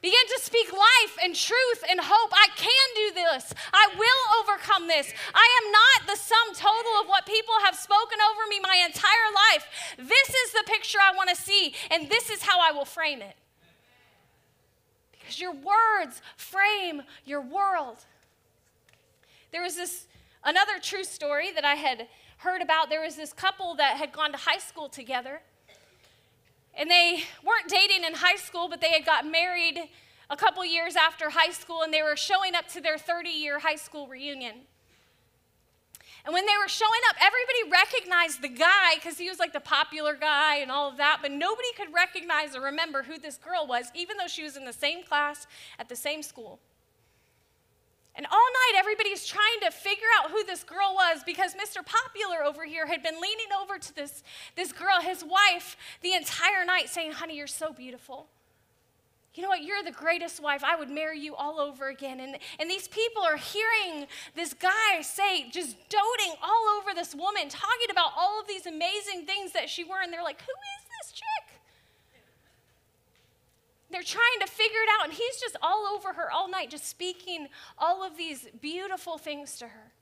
Begin 0.00 0.26
to 0.32 0.40
speak 0.40 0.72
life 0.72 1.14
and 1.22 1.34
truth 1.34 1.84
and 1.88 2.00
hope. 2.00 2.32
I 2.32 2.48
can 2.56 2.86
do 2.96 3.20
this. 3.20 3.52
I 3.72 3.88
will 3.98 4.22
overcome 4.40 4.88
this. 4.88 5.12
I 5.34 5.46
am 5.60 5.72
not 5.72 5.98
the 6.08 6.16
sum 6.16 6.54
total 6.54 6.92
of 7.02 7.06
what 7.06 7.26
people 7.26 7.52
have 7.64 7.76
spoken 7.76 8.16
over 8.32 8.48
me 8.48 8.60
my 8.62 8.80
entire 8.86 9.30
life. 9.52 9.68
This 9.98 10.28
is 10.28 10.52
the 10.52 10.64
picture 10.66 10.98
I 11.02 11.14
want 11.14 11.28
to 11.28 11.36
see, 11.36 11.74
and 11.90 12.08
this 12.08 12.30
is 12.30 12.42
how 12.42 12.60
I 12.60 12.72
will 12.72 12.86
frame 12.86 13.20
it 13.20 13.36
because 15.30 15.40
your 15.40 15.52
words 15.52 16.22
frame 16.36 17.02
your 17.24 17.40
world. 17.40 17.98
There 19.52 19.62
was 19.62 19.76
this 19.76 20.08
another 20.42 20.80
true 20.82 21.04
story 21.04 21.52
that 21.52 21.64
I 21.64 21.76
had 21.76 22.08
heard 22.38 22.62
about. 22.62 22.90
There 22.90 23.02
was 23.02 23.14
this 23.14 23.32
couple 23.32 23.76
that 23.76 23.96
had 23.96 24.10
gone 24.10 24.32
to 24.32 24.38
high 24.38 24.58
school 24.58 24.88
together. 24.88 25.40
And 26.74 26.90
they 26.90 27.22
weren't 27.44 27.68
dating 27.68 28.04
in 28.04 28.14
high 28.14 28.36
school, 28.36 28.68
but 28.68 28.80
they 28.80 28.90
had 28.90 29.06
got 29.06 29.24
married 29.24 29.78
a 30.30 30.36
couple 30.36 30.64
years 30.64 30.96
after 30.96 31.30
high 31.30 31.52
school 31.52 31.82
and 31.82 31.94
they 31.94 32.02
were 32.02 32.16
showing 32.16 32.56
up 32.56 32.66
to 32.68 32.80
their 32.80 32.98
30 32.98 33.28
year 33.28 33.60
high 33.60 33.76
school 33.76 34.08
reunion. 34.08 34.62
And 36.24 36.34
when 36.34 36.44
they 36.46 36.56
were 36.62 36.68
showing 36.68 37.00
up, 37.08 37.16
everybody 37.20 37.70
recognized 37.70 38.42
the 38.42 38.48
guy 38.48 38.94
because 38.96 39.16
he 39.18 39.28
was 39.28 39.38
like 39.38 39.52
the 39.52 39.60
popular 39.60 40.14
guy 40.14 40.56
and 40.56 40.70
all 40.70 40.90
of 40.90 40.98
that, 40.98 41.18
but 41.22 41.30
nobody 41.30 41.68
could 41.76 41.92
recognize 41.94 42.54
or 42.54 42.60
remember 42.60 43.02
who 43.02 43.18
this 43.18 43.38
girl 43.38 43.66
was, 43.66 43.86
even 43.94 44.16
though 44.16 44.26
she 44.26 44.42
was 44.42 44.56
in 44.56 44.64
the 44.64 44.72
same 44.72 45.02
class 45.02 45.46
at 45.78 45.88
the 45.88 45.96
same 45.96 46.22
school. 46.22 46.60
And 48.14 48.26
all 48.26 48.32
night, 48.72 48.78
everybody's 48.78 49.24
trying 49.24 49.60
to 49.62 49.70
figure 49.70 50.08
out 50.18 50.30
who 50.30 50.44
this 50.44 50.64
girl 50.64 50.94
was 50.94 51.22
because 51.24 51.54
Mr. 51.54 51.84
Popular 51.84 52.44
over 52.44 52.64
here 52.64 52.86
had 52.86 53.02
been 53.02 53.14
leaning 53.14 53.46
over 53.62 53.78
to 53.78 53.94
this, 53.94 54.22
this 54.56 54.72
girl, 54.72 55.00
his 55.00 55.24
wife, 55.24 55.76
the 56.02 56.12
entire 56.12 56.64
night 56.66 56.88
saying, 56.88 57.12
Honey, 57.12 57.36
you're 57.36 57.46
so 57.46 57.72
beautiful 57.72 58.26
you 59.34 59.44
know 59.44 59.48
what, 59.48 59.62
you're 59.62 59.82
the 59.84 59.92
greatest 59.92 60.42
wife. 60.42 60.64
I 60.64 60.74
would 60.76 60.90
marry 60.90 61.20
you 61.20 61.36
all 61.36 61.60
over 61.60 61.88
again. 61.88 62.18
And, 62.18 62.36
and 62.58 62.68
these 62.68 62.88
people 62.88 63.22
are 63.22 63.36
hearing 63.36 64.06
this 64.34 64.52
guy 64.52 65.02
say, 65.02 65.48
just 65.50 65.76
doting 65.88 66.34
all 66.42 66.78
over 66.78 66.94
this 66.94 67.14
woman, 67.14 67.48
talking 67.48 67.90
about 67.90 68.10
all 68.16 68.40
of 68.40 68.48
these 68.48 68.66
amazing 68.66 69.26
things 69.26 69.52
that 69.52 69.68
she 69.68 69.84
were. 69.84 70.02
And 70.02 70.12
they're 70.12 70.24
like, 70.24 70.40
who 70.40 70.52
is 70.52 70.88
this 71.00 71.12
chick? 71.12 71.60
They're 73.90 74.02
trying 74.02 74.40
to 74.40 74.46
figure 74.46 74.80
it 74.82 74.88
out. 74.98 75.04
And 75.06 75.12
he's 75.12 75.36
just 75.36 75.56
all 75.62 75.86
over 75.94 76.12
her 76.12 76.30
all 76.32 76.48
night, 76.48 76.70
just 76.70 76.88
speaking 76.88 77.46
all 77.78 78.04
of 78.04 78.16
these 78.16 78.48
beautiful 78.60 79.16
things 79.16 79.58
to 79.58 79.68
her. 79.68 79.92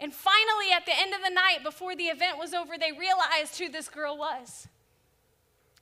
And 0.00 0.14
finally, 0.14 0.72
at 0.74 0.86
the 0.86 0.98
end 0.98 1.12
of 1.12 1.20
the 1.22 1.34
night, 1.34 1.58
before 1.62 1.94
the 1.94 2.04
event 2.04 2.38
was 2.38 2.54
over, 2.54 2.78
they 2.78 2.92
realized 2.92 3.58
who 3.58 3.68
this 3.68 3.90
girl 3.90 4.16
was. 4.16 4.66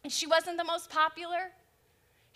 And 0.03 0.13
she 0.13 0.27
wasn't 0.27 0.59
the 0.59 0.65
most 0.65 0.91
popular. 0.91 1.53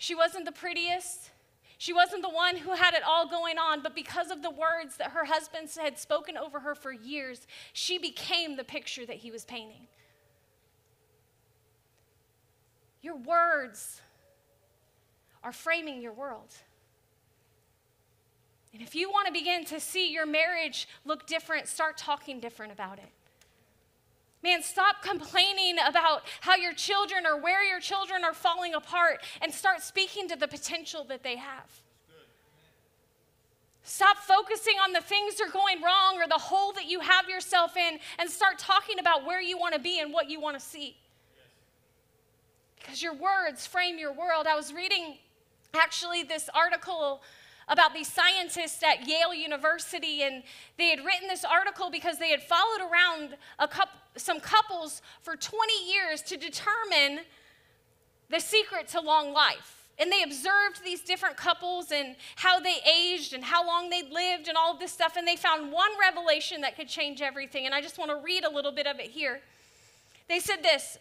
She 0.03 0.15
wasn't 0.15 0.43
the 0.43 0.51
prettiest. 0.51 1.31
She 1.77 1.93
wasn't 1.93 2.23
the 2.23 2.29
one 2.29 2.57
who 2.57 2.75
had 2.75 2.93
it 2.93 3.03
all 3.07 3.25
going 3.25 3.57
on, 3.57 3.81
but 3.81 3.95
because 3.95 4.31
of 4.31 4.41
the 4.41 4.49
words 4.49 4.97
that 4.97 5.11
her 5.11 5.23
husband 5.23 5.69
had 5.81 5.97
spoken 5.97 6.35
over 6.35 6.59
her 6.59 6.75
for 6.75 6.91
years, 6.91 7.47
she 7.71 7.97
became 7.97 8.57
the 8.57 8.65
picture 8.65 9.05
that 9.05 9.15
he 9.15 9.31
was 9.31 9.45
painting. 9.45 9.87
Your 13.01 13.15
words 13.15 14.01
are 15.41 15.53
framing 15.53 16.01
your 16.01 16.11
world. 16.11 16.53
And 18.73 18.81
if 18.81 18.95
you 18.95 19.09
want 19.09 19.27
to 19.27 19.31
begin 19.31 19.63
to 19.67 19.79
see 19.79 20.11
your 20.11 20.25
marriage 20.25 20.85
look 21.05 21.27
different, 21.27 21.69
start 21.69 21.95
talking 21.95 22.41
different 22.41 22.73
about 22.73 22.97
it. 22.99 23.22
Man, 24.43 24.61
stop 24.61 25.01
complaining 25.01 25.77
about 25.87 26.23
how 26.41 26.55
your 26.55 26.73
children 26.73 27.25
or 27.25 27.39
where 27.39 27.63
your 27.63 27.79
children 27.79 28.25
are 28.25 28.33
falling 28.33 28.73
apart 28.73 29.23
and 29.41 29.53
start 29.53 29.81
speaking 29.81 30.27
to 30.27 30.35
the 30.35 30.49
potential 30.49 31.05
that 31.05 31.23
they 31.23 31.37
have. 31.37 31.81
Stop 33.83 34.17
focusing 34.17 34.75
on 34.83 34.91
the 34.91 35.01
things 35.01 35.35
that 35.35 35.47
are 35.47 35.51
going 35.51 35.81
wrong 35.81 36.21
or 36.21 36.27
the 36.27 36.35
hole 36.35 36.73
that 36.73 36.85
you 36.85 36.99
have 36.99 37.29
yourself 37.29 37.75
in 37.77 37.99
and 38.19 38.29
start 38.29 38.59
talking 38.59 38.99
about 38.99 39.25
where 39.25 39.41
you 39.41 39.57
want 39.57 39.73
to 39.75 39.79
be 39.79 39.99
and 39.99 40.11
what 40.11 40.29
you 40.29 40.39
want 40.39 40.57
to 40.57 40.65
see. 40.65 40.97
Because 42.79 43.01
your 43.01 43.13
words 43.13 43.65
frame 43.65 43.97
your 43.97 44.11
world. 44.11 44.45
I 44.47 44.55
was 44.55 44.73
reading 44.73 45.17
actually 45.73 46.23
this 46.23 46.49
article 46.53 47.21
about 47.67 47.93
these 47.93 48.11
scientists 48.11 48.81
at 48.83 49.07
Yale 49.07 49.33
University, 49.33 50.23
and 50.23 50.43
they 50.77 50.89
had 50.89 50.99
written 50.99 51.27
this 51.27 51.45
article 51.45 51.89
because 51.89 52.17
they 52.17 52.29
had 52.29 52.41
followed 52.41 52.81
around 52.81 53.37
couple, 53.59 53.99
some 54.15 54.39
couples 54.39 55.01
for 55.21 55.35
20 55.35 55.73
years 55.91 56.21
to 56.23 56.37
determine 56.37 57.25
the 58.29 58.39
secret 58.39 58.87
to 58.89 59.01
long 59.01 59.33
life. 59.33 59.87
And 59.99 60.11
they 60.11 60.23
observed 60.23 60.83
these 60.83 61.01
different 61.01 61.37
couples 61.37 61.91
and 61.91 62.15
how 62.35 62.59
they 62.59 62.77
aged 62.89 63.33
and 63.33 63.43
how 63.43 63.65
long 63.65 63.89
they'd 63.89 64.09
lived 64.09 64.47
and 64.47 64.57
all 64.57 64.73
of 64.73 64.79
this 64.79 64.91
stuff, 64.91 65.15
and 65.17 65.27
they 65.27 65.35
found 65.35 65.71
one 65.71 65.91
revelation 65.99 66.61
that 66.61 66.75
could 66.75 66.87
change 66.87 67.21
everything. 67.21 67.65
And 67.65 67.75
I 67.75 67.81
just 67.81 67.99
want 67.99 68.09
to 68.09 68.17
read 68.17 68.43
a 68.43 68.49
little 68.49 68.71
bit 68.71 68.87
of 68.87 68.99
it 68.99 69.11
here. 69.11 69.41
They 70.27 70.39
said 70.39 70.63
this 70.63 70.97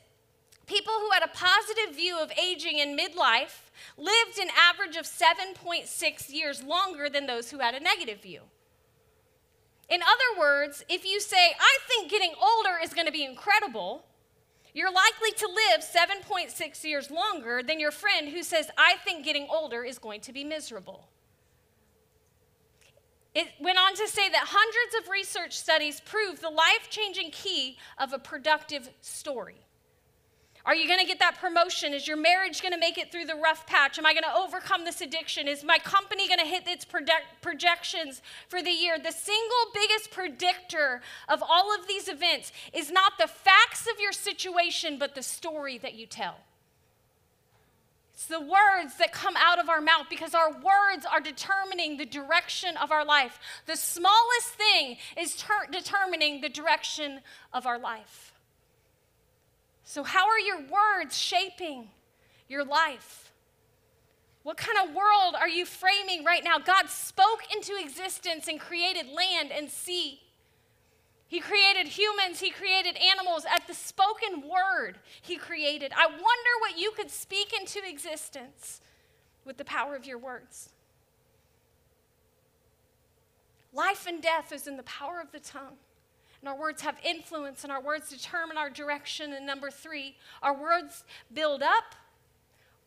People 0.67 0.93
who 1.01 1.11
had 1.11 1.23
a 1.23 1.29
positive 1.29 1.97
view 1.97 2.19
of 2.19 2.31
aging 2.33 2.79
in 2.79 2.97
midlife 2.97 3.62
lived 3.97 4.39
an 4.41 4.49
average 4.71 4.97
of 4.97 5.05
7.6 5.05 6.33
years 6.33 6.63
longer 6.63 7.09
than 7.09 7.27
those 7.27 7.51
who 7.51 7.59
had 7.59 7.75
a 7.75 7.81
negative 7.81 8.23
view. 8.23 8.43
In 9.89 10.01
other 10.03 10.41
words, 10.41 10.85
if 10.89 11.05
you 11.05 11.21
say, 11.21 11.55
I 11.59 11.79
think 11.87 12.11
getting 12.11 12.33
older 12.41 12.79
is 12.83 12.95
going 12.95 13.07
to 13.07 13.13
be 13.13 13.25
incredible, 13.25 14.07
you're 14.75 14.93
likely 14.93 15.33
to 15.37 15.47
live 15.47 15.83
7.6 15.83 16.85
years 16.85 17.11
longer 17.11 17.63
than 17.63 17.79
your 17.79 17.91
friend 17.91 18.29
who 18.29 18.43
says, 18.43 18.71
I 18.79 18.97
think 19.05 19.25
getting 19.25 19.47
older 19.51 19.85
is 19.85 19.99
going 19.99 20.23
to 20.23 20.33
be 20.33 20.45
miserable. 20.45 21.09
It 23.35 23.49
went 23.61 23.79
on 23.79 23.95
to 23.95 24.09
say 24.09 24.29
that 24.29 24.49
hundreds 24.49 24.95
of 25.01 25.11
research 25.11 25.59
studies 25.59 26.01
prove 26.01 26.41
the 26.41 26.51
life 26.51 26.89
changing 26.91 27.31
key 27.31 27.79
of 27.99 28.13
a 28.13 28.19
productive 28.19 28.91
story. 29.01 29.61
Are 30.65 30.77
you 30.77 30.87
going 30.87 31.01
to 31.01 31.07
get 31.07 31.19
that 31.19 31.39
promotion? 31.41 31.93
Is 31.93 32.07
your 32.07 32.17
marriage 32.17 32.63
going 32.63 32.73
to 32.73 32.79
make 32.79 32.97
it 32.97 33.11
through 33.11 33.25
the 33.25 33.35
rough 33.35 33.67
patch? 33.67 33.99
Am 33.99 34.07
I 34.07 34.13
going 34.13 34.23
to 34.23 34.35
overcome 34.35 34.85
this 34.85 35.01
addiction? 35.01 35.49
Is 35.49 35.65
my 35.65 35.79
company 35.79 36.29
going 36.29 36.39
to 36.39 36.47
hit 36.47 36.69
its 36.69 36.87
projections 37.41 38.23
for 38.49 38.63
the 38.63 38.71
year? 38.71 38.97
The 38.97 39.11
single 39.11 39.65
biggest 39.75 40.13
predictor 40.13 41.01
of 41.29 41.43
all 41.43 41.75
of 41.75 41.89
these 41.89 42.09
events 42.09 42.53
is 42.73 42.93
not 42.93 43.15
the 43.19 43.27
facts 43.27 43.89
of 43.93 43.99
your 43.99 44.13
situation, 44.13 44.99
but 44.99 45.17
the 45.17 45.23
story 45.23 45.79
that 45.79 45.95
you 45.95 46.07
tell. 46.07 46.37
It's 48.15 48.27
the 48.27 48.41
words 48.41 48.99
that 48.99 49.13
come 49.13 49.35
out 49.37 49.59
of 49.59 49.69
our 49.69 49.81
mouth 49.81 50.07
because 50.09 50.33
our 50.33 50.53
words 50.53 51.05
are 51.11 51.21
determining 51.21 51.97
the 51.97 52.07
direction 52.07 52.77
of 52.77 52.93
our 52.93 53.05
life. 53.05 53.41
The 53.67 53.75
smallest 53.75 54.49
thing 54.51 54.97
is 55.19 55.35
ter- 55.35 55.67
determining 55.73 56.41
the 56.41 56.49
direction 56.49 57.21
of 57.53 57.67
our 57.67 57.81
life. 57.81 58.32
So, 59.85 60.03
how 60.03 60.29
are 60.29 60.39
your 60.39 60.61
words 60.61 61.17
shaping 61.17 61.89
your 62.49 62.65
life? 62.65 63.33
What 64.43 64.57
kind 64.57 64.79
of 64.83 64.95
world 64.95 65.37
are 65.39 65.49
you 65.49 65.65
framing 65.65 66.25
right 66.25 66.43
now? 66.43 66.59
God 66.59 66.89
spoke 66.89 67.43
into 67.55 67.77
existence 67.81 68.49
and 68.49 68.59
created 68.59 69.07
land 69.09 69.53
and 69.53 69.71
sea. 69.71 70.21
He 71.29 71.41
created 71.41 71.87
humans, 71.87 72.41
He 72.41 72.51
created 72.51 72.97
animals. 72.97 73.45
At 73.49 73.67
the 73.67 73.75
spoken 73.75 74.43
word, 74.43 74.99
He 75.21 75.37
created. 75.37 75.93
I 75.97 76.07
wonder 76.07 76.53
what 76.61 76.79
you 76.79 76.93
could 76.97 77.11
speak 77.11 77.53
into 77.59 77.81
existence 77.89 78.81
with 79.45 79.57
the 79.57 79.65
power 79.65 79.97
of 79.97 80.05
your 80.05 80.19
words. 80.19 80.71
Life 83.73 84.07
and 84.07 84.23
death 84.23 84.53
is 84.53 84.67
in 84.67 84.77
the 84.77 84.83
power 84.83 85.21
of 85.21 85.33
the 85.33 85.41
tongue 85.41 85.79
and 86.43 86.49
our 86.49 86.59
words 86.59 86.83
have 86.83 86.97
influence, 87.05 87.63
and 87.63 87.73
our 87.73 87.81
words 87.81 88.11
determine 88.11 88.59
our 88.59 88.69
direction. 88.69 89.33
And 89.33 89.47
number 89.47 89.71
three, 89.71 90.17
our 90.43 90.61
words 90.61 91.05
build 91.33 91.63
up 91.63 91.95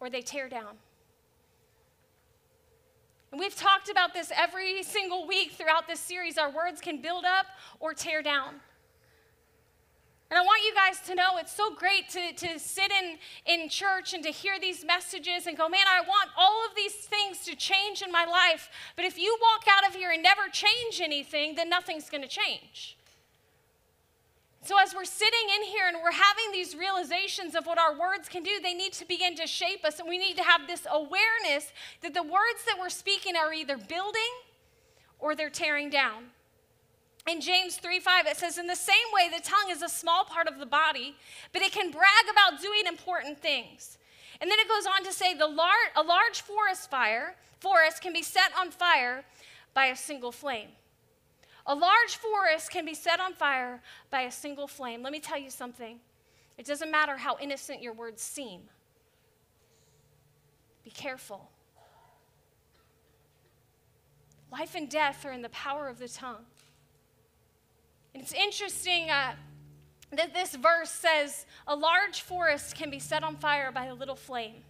or 0.02 0.10
they 0.10 0.22
tear 0.22 0.50
down. 0.50 0.76
And 3.32 3.40
we've 3.40 3.56
talked 3.56 3.90
about 3.90 4.14
this 4.14 4.30
every 4.36 4.84
single 4.84 5.26
week 5.26 5.54
throughout 5.54 5.88
this 5.88 6.02
series. 6.02 6.38
Our 6.38 6.52
words 6.52 6.82
can 6.82 7.02
build 7.02 7.24
up 7.24 7.46
or 7.80 7.94
tear 7.94 8.22
down. 8.22 8.56
And 10.30 10.38
I 10.38 10.42
want 10.42 10.62
you 10.66 10.74
guys 10.74 11.00
to 11.08 11.16
know 11.16 11.38
it's 11.38 11.56
so 11.56 11.74
great 11.76 12.10
to, 12.10 12.34
to 12.34 12.60
sit 12.60 12.92
in, 12.92 13.18
in 13.46 13.70
church 13.70 14.14
and 14.14 14.22
to 14.24 14.32
hear 14.32 14.60
these 14.60 14.84
messages 14.84 15.48
and 15.48 15.58
go, 15.58 15.70
man, 15.70 15.86
I 15.88 16.02
want 16.02 16.30
all 16.38 16.66
of 16.66 16.76
these 16.76 16.94
things 16.94 17.46
to 17.46 17.56
change 17.56 18.02
in 18.02 18.12
my 18.12 18.26
life. 18.26 18.70
But 18.98 19.06
if 19.06 19.18
you 19.18 19.38
walk 19.42 19.66
out 19.70 19.88
of 19.88 19.96
here 19.96 20.12
and 20.12 20.22
never 20.22 20.50
change 20.52 21.00
anything, 21.00 21.56
then 21.56 21.70
nothing's 21.70 22.10
going 22.10 22.24
to 22.24 22.28
change. 22.28 22.98
So, 24.66 24.80
as 24.82 24.96
we're 24.96 25.06
sitting 25.06 25.48
in 25.58 25.68
here 25.68 25.88
and 25.88 25.98
we're 26.02 26.12
having 26.12 26.52
these 26.52 26.76
realizations 26.76 27.54
of 27.54 27.68
what 27.68 27.78
our 27.78 27.96
words 28.00 28.28
can 28.28 28.42
do, 28.42 28.50
they 28.64 28.74
need 28.74 28.94
to 28.94 29.06
begin 29.06 29.36
to 29.36 29.46
shape 29.46 29.86
us. 29.86 30.00
And 30.00 30.10
we 30.10 30.18
need 30.18 30.38
to 30.38 30.44
have 30.44 30.66
this 30.66 30.88
awareness 30.92 31.72
that 32.02 32.16
the 32.16 32.24
words 32.24 32.66
that 32.66 32.78
we're 32.80 32.90
speaking 32.90 33.36
are 33.36 33.54
either 33.54 33.78
building 33.78 34.34
or 35.20 35.36
they're 35.36 35.52
tearing 35.52 35.92
down. 35.92 36.32
In 37.30 37.42
James 37.42 37.78
3 37.78 38.00
5, 38.00 38.26
it 38.26 38.38
says, 38.38 38.58
In 38.58 38.66
the 38.66 38.76
same 38.76 38.96
way, 39.14 39.30
the 39.30 39.44
tongue 39.44 39.70
is 39.70 39.84
a 39.84 39.90
small 39.90 40.26
part 40.26 40.48
of 40.48 40.58
the 40.58 40.66
body, 40.66 41.16
but 41.54 41.62
it 41.62 41.72
can 41.72 41.92
brag 41.92 42.26
about 42.32 42.60
doing 42.60 42.88
important 42.88 43.40
things. 43.40 44.00
And 44.42 44.50
then 44.50 44.58
it 44.58 44.68
goes 44.68 44.88
on 44.88 45.04
to 45.04 45.14
say, 45.14 45.36
the 45.36 45.46
lar- 45.46 45.94
A 45.96 46.02
large 46.02 46.42
forest 46.42 46.90
fire, 46.90 47.36
forest 47.60 48.02
can 48.02 48.14
be 48.14 48.24
set 48.24 48.50
on 48.60 48.72
fire 48.72 49.26
by 49.76 49.86
a 49.86 49.96
single 49.96 50.32
flame. 50.32 50.70
A 51.68 51.74
large 51.74 52.18
forest 52.18 52.70
can 52.70 52.86
be 52.86 52.94
set 52.94 53.20
on 53.20 53.34
fire 53.34 53.82
by 54.12 54.22
a 54.22 54.32
single 54.32 54.68
flame. 54.68 55.02
Let 55.02 55.12
me 55.12 55.20
tell 55.20 55.40
you 55.40 55.50
something. 55.50 56.00
It 56.58 56.66
doesn't 56.66 56.92
matter 56.92 57.18
how 57.18 57.38
innocent 57.42 57.82
your 57.82 57.94
words 57.94 58.22
seem. 58.22 58.62
Be 60.84 60.92
careful. 60.92 61.50
Life 64.52 64.76
and 64.76 64.88
death 64.88 65.26
are 65.26 65.32
in 65.32 65.42
the 65.42 65.50
power 65.50 65.90
of 65.90 65.98
the 65.98 66.08
tongue. 66.08 66.46
And 68.14 68.24
it's 68.24 68.32
interesting 68.32 69.10
uh, 69.10 69.34
that 70.12 70.34
this 70.34 70.56
verse 70.56 70.92
says 70.92 71.46
a 71.68 71.76
large 71.76 72.22
forest 72.22 72.76
can 72.76 72.90
be 72.90 73.00
set 73.00 73.24
on 73.24 73.36
fire 73.36 73.72
by 73.72 73.86
a 73.86 73.94
little 73.94 74.16
flame. 74.16 74.64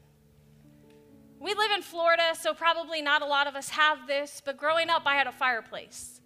We 1.39 1.53
live 1.53 1.71
in 1.75 1.81
Florida, 1.81 2.33
so 2.33 2.53
probably 2.53 3.01
not 3.01 3.21
a 3.21 3.25
lot 3.25 3.45
of 3.45 3.55
us 3.55 3.69
have 3.69 4.07
this, 4.07 4.41
but 4.43 4.57
growing 4.57 4.89
up, 4.89 5.03
I 5.05 5.15
had 5.15 5.27
a 5.27 5.31
fireplace. 5.31 6.21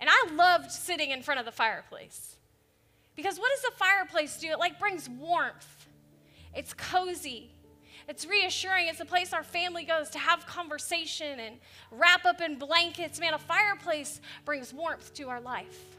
And 0.00 0.08
I 0.10 0.32
loved 0.34 0.70
sitting 0.70 1.10
in 1.10 1.22
front 1.22 1.40
of 1.40 1.46
the 1.46 1.52
fireplace. 1.52 2.36
Because 3.14 3.38
what 3.38 3.50
does 3.54 3.70
the 3.70 3.76
fireplace 3.76 4.38
do? 4.38 4.48
It 4.48 4.58
like 4.58 4.78
brings 4.78 5.08
warmth. 5.08 5.88
It's 6.54 6.72
cozy. 6.72 7.50
It's 8.08 8.26
reassuring. 8.26 8.88
It's 8.88 9.00
a 9.00 9.04
place 9.04 9.32
our 9.32 9.44
family 9.44 9.84
goes 9.84 10.10
to 10.10 10.18
have 10.18 10.46
conversation 10.46 11.38
and 11.38 11.56
wrap 11.90 12.24
up 12.24 12.40
in 12.40 12.56
blankets. 12.58 13.20
Man, 13.20 13.34
a 13.34 13.38
fireplace 13.38 14.20
brings 14.44 14.72
warmth 14.72 15.12
to 15.14 15.28
our 15.28 15.40
life. 15.40 15.96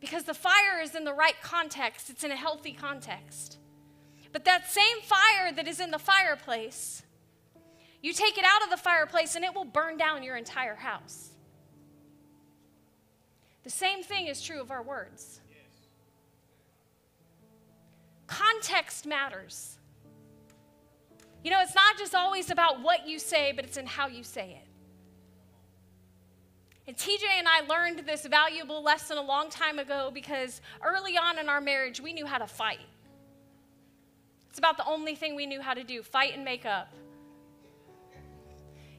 Because 0.00 0.24
the 0.24 0.34
fire 0.34 0.80
is 0.80 0.94
in 0.94 1.04
the 1.04 1.12
right 1.12 1.40
context, 1.42 2.10
it's 2.10 2.22
in 2.22 2.30
a 2.30 2.36
healthy 2.36 2.72
context. 2.72 3.58
But 4.32 4.44
that 4.44 4.70
same 4.70 5.00
fire 5.02 5.52
that 5.52 5.66
is 5.66 5.80
in 5.80 5.90
the 5.90 5.98
fireplace 5.98 7.02
you 8.06 8.12
take 8.12 8.38
it 8.38 8.44
out 8.44 8.62
of 8.62 8.70
the 8.70 8.76
fireplace 8.76 9.34
and 9.34 9.44
it 9.44 9.52
will 9.52 9.64
burn 9.64 9.96
down 9.96 10.22
your 10.22 10.36
entire 10.36 10.76
house. 10.76 11.30
The 13.64 13.70
same 13.70 14.04
thing 14.04 14.28
is 14.28 14.40
true 14.40 14.60
of 14.60 14.70
our 14.70 14.80
words. 14.80 15.40
Context 18.28 19.06
matters. 19.06 19.78
You 21.42 21.50
know, 21.50 21.60
it's 21.60 21.74
not 21.74 21.98
just 21.98 22.14
always 22.14 22.48
about 22.52 22.80
what 22.80 23.08
you 23.08 23.18
say, 23.18 23.50
but 23.50 23.64
it's 23.64 23.76
in 23.76 23.86
how 23.86 24.06
you 24.06 24.22
say 24.22 24.60
it. 24.62 24.68
And 26.86 26.96
TJ 26.96 27.24
and 27.38 27.48
I 27.48 27.62
learned 27.62 28.06
this 28.06 28.24
valuable 28.24 28.84
lesson 28.84 29.18
a 29.18 29.22
long 29.22 29.50
time 29.50 29.80
ago 29.80 30.12
because 30.14 30.60
early 30.80 31.18
on 31.18 31.40
in 31.40 31.48
our 31.48 31.60
marriage, 31.60 32.00
we 32.00 32.12
knew 32.12 32.24
how 32.24 32.38
to 32.38 32.46
fight. 32.46 32.78
It's 34.48 34.60
about 34.60 34.76
the 34.76 34.86
only 34.86 35.16
thing 35.16 35.34
we 35.34 35.46
knew 35.46 35.60
how 35.60 35.74
to 35.74 35.82
do 35.82 36.04
fight 36.04 36.34
and 36.34 36.44
make 36.44 36.64
up. 36.64 36.92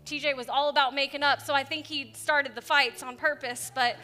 TJ 0.07 0.37
was 0.37 0.47
all 0.47 0.69
about 0.69 0.95
making 0.95 1.21
up, 1.21 1.41
so 1.41 1.53
I 1.53 1.65
think 1.65 1.85
he 1.85 2.13
started 2.15 2.55
the 2.55 2.61
fights 2.61 3.03
on 3.03 3.17
purpose, 3.17 3.73
but 3.75 3.97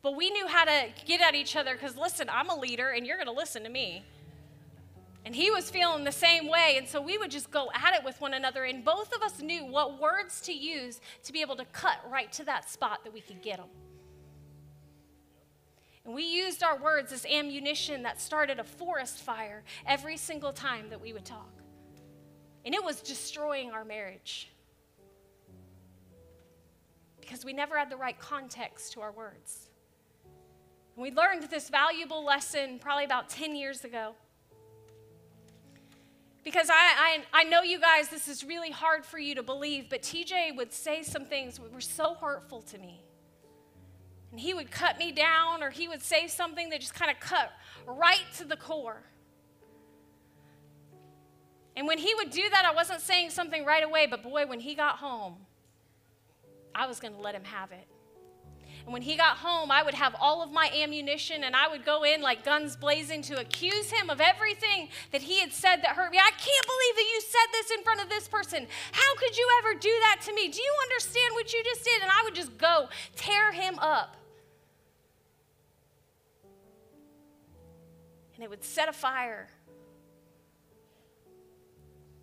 but 0.00 0.14
we 0.14 0.30
knew 0.30 0.46
how 0.46 0.64
to 0.64 0.86
get 1.04 1.20
at 1.20 1.34
each 1.34 1.56
other 1.56 1.76
cuz 1.76 1.96
listen, 1.96 2.30
I'm 2.30 2.48
a 2.48 2.56
leader 2.56 2.90
and 2.90 3.04
you're 3.04 3.16
going 3.16 3.26
to 3.26 3.32
listen 3.32 3.64
to 3.64 3.68
me. 3.68 4.04
And 5.24 5.34
he 5.34 5.50
was 5.50 5.70
feeling 5.70 6.04
the 6.04 6.12
same 6.12 6.48
way, 6.48 6.76
and 6.78 6.88
so 6.88 7.02
we 7.02 7.18
would 7.18 7.32
just 7.32 7.50
go 7.50 7.70
at 7.74 7.94
it 7.94 8.04
with 8.04 8.20
one 8.20 8.32
another 8.32 8.62
and 8.62 8.84
both 8.84 9.12
of 9.12 9.22
us 9.22 9.40
knew 9.40 9.64
what 9.64 10.00
words 10.00 10.40
to 10.42 10.52
use 10.52 11.00
to 11.24 11.32
be 11.32 11.40
able 11.40 11.56
to 11.56 11.64
cut 11.64 11.98
right 12.08 12.30
to 12.34 12.44
that 12.44 12.70
spot 12.70 13.02
that 13.02 13.12
we 13.12 13.20
could 13.20 13.42
get 13.42 13.56
them. 13.56 13.68
And 16.04 16.14
we 16.14 16.22
used 16.22 16.62
our 16.62 16.78
words 16.78 17.10
as 17.12 17.26
ammunition 17.26 18.04
that 18.04 18.20
started 18.20 18.60
a 18.60 18.64
forest 18.64 19.18
fire 19.18 19.64
every 19.84 20.16
single 20.16 20.52
time 20.52 20.90
that 20.90 21.00
we 21.00 21.12
would 21.12 21.24
talk. 21.24 21.59
And 22.64 22.74
it 22.74 22.84
was 22.84 23.00
destroying 23.00 23.70
our 23.70 23.84
marriage 23.84 24.50
because 27.20 27.44
we 27.44 27.52
never 27.52 27.78
had 27.78 27.90
the 27.90 27.96
right 27.96 28.18
context 28.18 28.92
to 28.94 29.00
our 29.00 29.12
words. 29.12 29.68
And 30.96 31.02
we 31.02 31.12
learned 31.12 31.44
this 31.44 31.68
valuable 31.68 32.24
lesson 32.24 32.78
probably 32.80 33.04
about 33.04 33.28
10 33.28 33.54
years 33.54 33.84
ago. 33.84 34.14
Because 36.42 36.70
I, 36.70 37.22
I, 37.32 37.40
I 37.40 37.44
know 37.44 37.62
you 37.62 37.78
guys, 37.78 38.08
this 38.08 38.26
is 38.26 38.44
really 38.44 38.70
hard 38.70 39.04
for 39.04 39.18
you 39.18 39.34
to 39.34 39.42
believe, 39.42 39.88
but 39.88 40.02
TJ 40.02 40.56
would 40.56 40.72
say 40.72 41.02
some 41.02 41.24
things 41.24 41.58
that 41.58 41.72
were 41.72 41.80
so 41.80 42.14
hurtful 42.14 42.62
to 42.62 42.78
me. 42.78 43.04
And 44.30 44.40
he 44.40 44.54
would 44.54 44.70
cut 44.70 44.98
me 44.98 45.12
down, 45.12 45.62
or 45.62 45.70
he 45.70 45.86
would 45.88 46.02
say 46.02 46.26
something 46.28 46.70
that 46.70 46.80
just 46.80 46.94
kind 46.94 47.10
of 47.10 47.20
cut 47.20 47.52
right 47.86 48.24
to 48.38 48.44
the 48.44 48.56
core. 48.56 49.02
And 51.80 51.88
when 51.88 51.96
he 51.96 52.14
would 52.14 52.28
do 52.28 52.42
that, 52.50 52.66
I 52.66 52.74
wasn't 52.74 53.00
saying 53.00 53.30
something 53.30 53.64
right 53.64 53.82
away, 53.82 54.06
but 54.06 54.22
boy, 54.22 54.44
when 54.44 54.60
he 54.60 54.74
got 54.74 54.96
home, 54.96 55.36
I 56.74 56.86
was 56.86 57.00
going 57.00 57.14
to 57.14 57.20
let 57.20 57.34
him 57.34 57.44
have 57.44 57.72
it. 57.72 57.86
And 58.84 58.92
when 58.92 59.00
he 59.00 59.16
got 59.16 59.38
home, 59.38 59.70
I 59.70 59.82
would 59.82 59.94
have 59.94 60.14
all 60.20 60.42
of 60.42 60.52
my 60.52 60.70
ammunition 60.74 61.42
and 61.42 61.56
I 61.56 61.68
would 61.68 61.86
go 61.86 62.02
in 62.02 62.20
like 62.20 62.44
guns 62.44 62.76
blazing 62.76 63.22
to 63.22 63.40
accuse 63.40 63.90
him 63.90 64.10
of 64.10 64.20
everything 64.20 64.90
that 65.10 65.22
he 65.22 65.40
had 65.40 65.54
said 65.54 65.76
that 65.76 65.96
hurt 65.96 66.12
me. 66.12 66.18
I 66.18 66.30
can't 66.32 66.66
believe 66.66 66.96
that 66.96 67.08
you 67.14 67.20
said 67.22 67.48
this 67.52 67.70
in 67.70 67.82
front 67.82 68.02
of 68.02 68.10
this 68.10 68.28
person. 68.28 68.66
How 68.92 69.16
could 69.16 69.34
you 69.38 69.48
ever 69.60 69.72
do 69.80 69.92
that 70.02 70.20
to 70.26 70.34
me? 70.34 70.48
Do 70.48 70.60
you 70.60 70.74
understand 70.82 71.32
what 71.32 71.50
you 71.54 71.64
just 71.64 71.82
did? 71.82 72.02
And 72.02 72.10
I 72.10 72.24
would 72.24 72.34
just 72.34 72.58
go 72.58 72.90
tear 73.16 73.52
him 73.52 73.78
up. 73.78 74.18
And 78.34 78.44
it 78.44 78.50
would 78.50 78.64
set 78.64 78.90
a 78.90 78.92
fire 78.92 79.48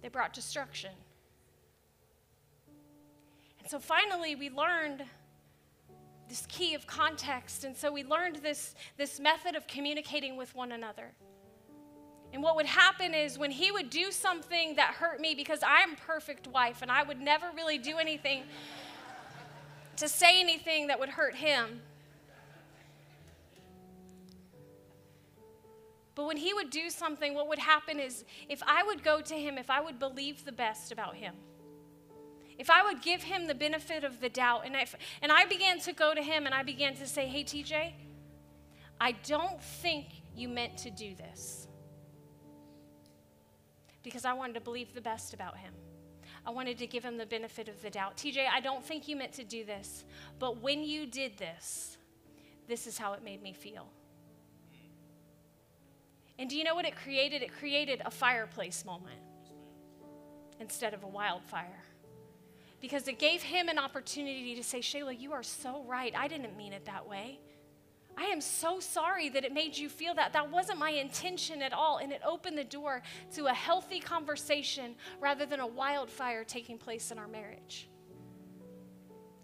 brought 0.09 0.33
destruction. 0.33 0.91
And 3.59 3.69
so 3.69 3.79
finally, 3.79 4.35
we 4.35 4.49
learned 4.49 5.03
this 6.29 6.45
key 6.47 6.73
of 6.73 6.87
context. 6.87 7.63
And 7.63 7.75
so 7.75 7.91
we 7.91 8.03
learned 8.03 8.37
this, 8.37 8.75
this 8.97 9.19
method 9.19 9.55
of 9.55 9.67
communicating 9.67 10.37
with 10.37 10.55
one 10.55 10.71
another. 10.71 11.11
And 12.33 12.43
what 12.43 12.55
would 12.55 12.65
happen 12.65 13.13
is 13.13 13.39
when 13.39 13.51
he 13.51 13.71
would 13.71 13.89
do 13.89 14.11
something 14.11 14.75
that 14.75 14.95
hurt 14.95 15.21
me, 15.21 15.33
because 15.33 15.59
I'm 15.65 15.95
perfect 15.95 16.47
wife 16.47 16.81
and 16.81 16.91
I 16.91 17.03
would 17.03 17.21
never 17.21 17.47
really 17.55 17.77
do 17.77 17.97
anything 17.97 18.43
to 19.95 20.07
say 20.07 20.39
anything 20.39 20.87
that 20.87 20.99
would 20.99 21.09
hurt 21.09 21.35
him. 21.35 21.81
But 26.17 26.25
when 26.25 26.37
he 26.37 26.51
would 26.51 26.71
do 26.71 26.89
something, 26.89 27.35
what 27.35 27.47
would 27.47 27.59
happen 27.59 27.99
is 27.99 28.25
if 28.49 28.63
I 28.65 28.81
would 28.81 29.03
go 29.03 29.21
to 29.21 29.35
him, 29.35 29.59
if 29.59 29.69
I 29.69 29.79
would 29.79 29.99
believe 29.99 30.45
the 30.45 30.51
best 30.51 30.91
about 30.91 31.15
him, 31.15 31.35
if 32.57 32.71
I 32.71 32.81
would 32.81 33.03
give 33.03 33.21
him 33.21 33.45
the 33.45 33.53
benefit 33.53 34.03
of 34.03 34.19
the 34.19 34.27
doubt, 34.27 34.63
and, 34.65 34.75
if, 34.75 34.95
and 35.21 35.31
I 35.31 35.45
began 35.45 35.79
to 35.81 35.93
go 35.93 36.15
to 36.15 36.21
him 36.23 36.47
and 36.47 36.55
I 36.55 36.63
began 36.63 36.95
to 36.95 37.05
say, 37.05 37.27
Hey, 37.27 37.43
TJ, 37.43 37.91
I 38.99 39.11
don't 39.11 39.61
think 39.61 40.07
you 40.35 40.49
meant 40.49 40.75
to 40.79 40.89
do 40.89 41.13
this. 41.13 41.67
Because 44.01 44.25
I 44.25 44.33
wanted 44.33 44.53
to 44.53 44.61
believe 44.61 44.95
the 44.95 45.01
best 45.01 45.35
about 45.35 45.55
him. 45.59 45.73
I 46.47 46.49
wanted 46.49 46.79
to 46.79 46.87
give 46.87 47.03
him 47.03 47.17
the 47.17 47.27
benefit 47.27 47.69
of 47.69 47.79
the 47.83 47.91
doubt. 47.91 48.17
TJ, 48.17 48.47
I 48.51 48.59
don't 48.59 48.83
think 48.83 49.07
you 49.07 49.15
meant 49.15 49.33
to 49.33 49.43
do 49.43 49.63
this, 49.63 50.03
but 50.39 50.63
when 50.63 50.83
you 50.83 51.05
did 51.05 51.37
this, 51.37 51.97
this 52.67 52.87
is 52.87 52.97
how 52.97 53.13
it 53.13 53.23
made 53.23 53.43
me 53.43 53.53
feel. 53.53 53.91
And 56.39 56.49
do 56.49 56.57
you 56.57 56.63
know 56.63 56.75
what 56.75 56.85
it 56.85 56.95
created? 56.95 57.41
It 57.41 57.53
created 57.53 58.01
a 58.05 58.11
fireplace 58.11 58.85
moment 58.85 59.19
instead 60.59 60.93
of 60.93 61.03
a 61.03 61.07
wildfire. 61.07 61.83
Because 62.79 63.07
it 63.07 63.17
gave 63.17 63.41
him 63.41 63.69
an 63.69 63.79
opportunity 63.79 64.55
to 64.55 64.63
say, 64.63 64.79
Shayla, 64.79 65.19
you 65.19 65.33
are 65.33 65.43
so 65.43 65.83
right. 65.87 66.13
I 66.15 66.27
didn't 66.27 66.55
mean 66.55 66.73
it 66.73 66.85
that 66.85 67.07
way. 67.07 67.39
I 68.15 68.25
am 68.25 68.41
so 68.41 68.79
sorry 68.79 69.29
that 69.29 69.45
it 69.45 69.53
made 69.53 69.77
you 69.77 69.89
feel 69.89 70.15
that. 70.15 70.33
That 70.33 70.51
wasn't 70.51 70.79
my 70.79 70.89
intention 70.89 71.61
at 71.61 71.73
all. 71.73 71.97
And 71.97 72.11
it 72.11 72.21
opened 72.25 72.57
the 72.57 72.63
door 72.63 73.01
to 73.35 73.45
a 73.45 73.53
healthy 73.53 73.99
conversation 73.99 74.95
rather 75.19 75.45
than 75.45 75.59
a 75.59 75.67
wildfire 75.67 76.43
taking 76.43 76.77
place 76.77 77.11
in 77.11 77.19
our 77.19 77.27
marriage. 77.27 77.89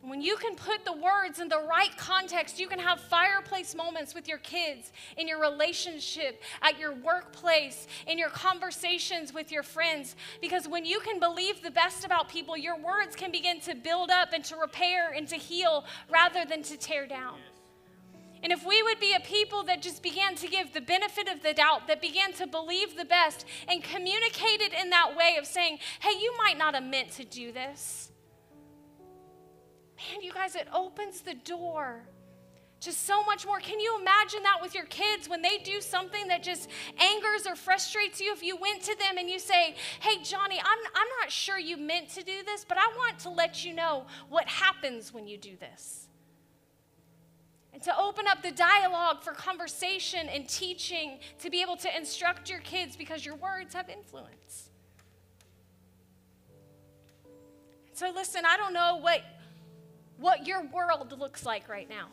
When 0.06 0.22
you 0.22 0.36
can 0.36 0.56
put 0.56 0.84
the 0.84 0.92
words 0.92 1.40
in 1.40 1.48
the 1.48 1.62
right 1.62 1.96
context, 1.96 2.60
you 2.60 2.68
can 2.68 2.80
have 2.80 3.00
fireplace 3.00 3.74
moments 3.74 4.14
with 4.14 4.28
your 4.28 4.40
kids, 4.40 4.92
in 5.16 5.30
your 5.30 5.40
relationship, 5.40 6.42
at 6.62 6.78
your 6.78 6.94
workplace, 6.94 7.88
in 8.06 8.18
your 8.18 8.30
conversations 8.30 9.34
with 9.34 9.50
your 9.50 9.64
friends. 9.64 10.18
Because 10.42 10.68
when 10.68 10.84
you 10.84 11.00
can 11.00 11.22
believe 11.22 11.64
the 11.64 11.72
best 11.72 12.04
about 12.04 12.28
people, 12.28 12.58
your 12.58 12.78
words 12.78 13.16
can 13.16 13.32
begin 13.32 13.62
to 13.62 13.76
build 13.76 14.10
up 14.10 14.34
and 14.34 14.44
to 14.44 14.58
repair 14.58 15.12
and 15.12 15.26
to 15.30 15.38
heal 15.38 15.86
rather 16.12 16.44
than 16.44 16.64
to 16.64 16.76
tear 16.76 17.08
down. 17.08 17.40
And 18.44 18.52
if 18.52 18.66
we 18.66 18.84
would 18.84 19.00
be 19.00 19.14
a 19.14 19.22
people 19.22 19.64
that 19.64 19.82
just 19.82 20.04
began 20.04 20.36
to 20.36 20.50
give 20.50 20.74
the 20.74 20.82
benefit 20.82 21.30
of 21.30 21.42
the 21.42 21.54
doubt, 21.54 21.88
that 21.88 22.02
began 22.02 22.34
to 22.34 22.46
believe 22.46 22.98
the 22.98 23.06
best 23.06 23.46
and 23.70 23.82
communicated 23.82 24.74
in 24.78 24.90
that 24.90 25.16
way 25.16 25.38
of 25.40 25.48
saying, 25.48 25.80
hey, 26.02 26.20
you 26.20 26.34
might 26.38 26.58
not 26.58 26.74
have 26.74 26.84
meant 26.84 27.12
to 27.12 27.24
do 27.24 27.54
this 27.54 28.10
You 30.22 30.32
guys, 30.32 30.56
it 30.56 30.68
opens 30.74 31.22
the 31.22 31.34
door 31.34 32.04
to 32.84 32.92
so 32.92 33.24
much 33.24 33.46
more. 33.46 33.60
Can 33.60 33.80
you 33.80 33.98
imagine 34.00 34.44
that 34.44 34.62
with 34.62 34.76
your 34.76 34.86
kids 34.86 35.30
when 35.30 35.42
they 35.42 35.58
do 35.60 35.80
something 35.80 36.28
that 36.28 36.44
just 36.44 36.70
angers 37.00 37.48
or 37.48 37.56
frustrates 37.56 38.20
you? 38.20 38.34
If 38.34 38.44
you 38.44 38.58
went 38.58 38.82
to 38.84 38.96
them 38.98 39.18
and 39.18 39.30
you 39.30 39.40
say, 39.40 39.76
Hey, 40.02 40.22
Johnny, 40.22 40.60
I'm, 40.60 40.80
I'm 40.96 41.08
not 41.22 41.32
sure 41.32 41.58
you 41.58 41.78
meant 41.78 42.10
to 42.10 42.24
do 42.24 42.44
this, 42.46 42.66
but 42.68 42.78
I 42.78 42.88
want 42.98 43.20
to 43.20 43.30
let 43.30 43.64
you 43.64 43.74
know 43.74 44.06
what 44.30 44.48
happens 44.48 45.14
when 45.14 45.28
you 45.28 45.38
do 45.38 45.56
this. 45.60 46.08
And 47.74 47.82
to 47.84 47.98
open 47.98 48.26
up 48.28 48.44
the 48.44 48.52
dialogue 48.52 49.24
for 49.24 49.32
conversation 49.32 50.28
and 50.30 50.48
teaching, 50.48 51.20
to 51.40 51.50
be 51.50 51.62
able 51.62 51.78
to 51.78 51.98
instruct 51.98 52.50
your 52.50 52.60
kids 52.60 52.96
because 52.96 53.26
your 53.26 53.36
words 53.36 53.74
have 53.74 53.90
influence. 53.90 54.70
So, 57.94 58.12
listen, 58.14 58.44
I 58.46 58.58
don't 58.58 58.74
know 58.74 58.98
what 59.02 59.22
what 60.18 60.48
your 60.48 60.64
world 60.68 61.18
looks 61.18 61.46
like 61.46 61.70
right 61.70 61.90
now. 61.90 62.08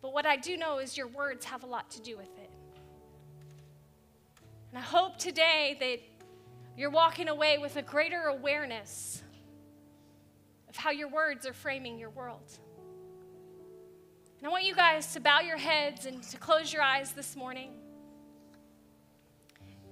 But 0.00 0.12
what 0.12 0.26
I 0.26 0.36
do 0.36 0.56
know 0.56 0.78
is 0.78 0.96
your 0.96 1.08
words 1.08 1.44
have 1.46 1.62
a 1.62 1.66
lot 1.66 1.90
to 1.92 2.02
do 2.02 2.16
with 2.16 2.38
it. 2.38 2.50
And 4.70 4.78
I 4.78 4.82
hope 4.82 5.18
today 5.18 5.76
that 5.80 6.00
you're 6.76 6.90
walking 6.90 7.28
away 7.28 7.58
with 7.58 7.76
a 7.76 7.82
greater 7.82 8.24
awareness 8.24 9.22
of 10.68 10.76
how 10.76 10.90
your 10.90 11.08
words 11.08 11.46
are 11.46 11.52
framing 11.52 11.98
your 11.98 12.10
world. 12.10 12.58
And 14.38 14.48
I 14.48 14.50
want 14.50 14.64
you 14.64 14.74
guys 14.74 15.12
to 15.14 15.20
bow 15.20 15.40
your 15.40 15.56
heads 15.56 16.04
and 16.04 16.22
to 16.24 16.36
close 16.36 16.72
your 16.72 16.82
eyes 16.82 17.12
this 17.12 17.34
morning. 17.34 17.70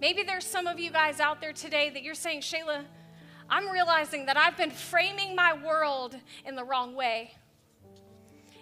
Maybe 0.01 0.25
there's 0.25 0.45
some 0.45 0.67
of 0.67 0.81
you 0.81 0.91
guys 0.91 1.21
out 1.21 1.41
there 1.41 1.53
today 1.53 1.89
that 1.91 2.03
you're 2.03 2.15
saying, 2.15 2.41
Shayla, 2.41 2.85
I'm 3.53 3.69
realizing 3.69 4.25
that 4.27 4.39
I've 4.39 4.57
been 4.57 4.71
framing 4.71 5.37
my 5.37 5.53
world 5.53 6.17
in 6.47 6.57
the 6.57 6.65
wrong 6.65 6.95
way. 6.95 7.33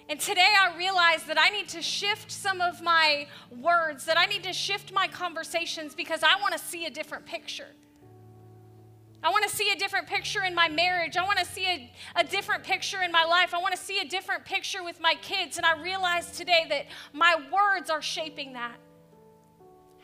And 0.09 0.19
today 0.19 0.49
I 0.61 0.77
realize 0.77 1.23
that 1.29 1.39
I 1.39 1.49
need 1.51 1.69
to 1.69 1.81
shift 1.81 2.33
some 2.33 2.61
of 2.61 2.83
my 2.83 3.29
words, 3.57 4.05
that 4.07 4.19
I 4.19 4.27
need 4.27 4.43
to 4.43 4.53
shift 4.53 4.93
my 4.93 5.07
conversations 5.07 5.95
because 5.95 6.25
I 6.25 6.41
want 6.41 6.55
to 6.55 6.59
see 6.59 6.87
a 6.87 6.91
different 6.91 7.25
picture. 7.25 7.69
I 9.23 9.31
want 9.31 9.49
to 9.49 9.55
see 9.55 9.71
a 9.71 9.77
different 9.77 10.09
picture 10.09 10.43
in 10.43 10.57
my 10.57 10.69
marriage. 10.69 11.17
I 11.17 11.23
want 11.23 11.39
to 11.39 11.45
see 11.45 11.67
a, 11.67 11.93
a 12.17 12.25
different 12.25 12.65
picture 12.65 13.03
in 13.03 13.13
my 13.13 13.25
life. 13.25 13.55
I 13.55 13.59
want 13.59 13.77
to 13.77 13.81
see 13.81 14.01
a 14.01 14.05
different 14.05 14.45
picture 14.45 14.83
with 14.83 15.01
my 15.01 15.15
kids. 15.23 15.57
And 15.57 15.65
I 15.65 15.81
realize 15.81 16.33
today 16.33 16.67
that 16.69 16.87
my 17.13 17.37
words 17.53 17.91
are 17.91 18.03
shaping 18.03 18.55
that. 18.55 18.75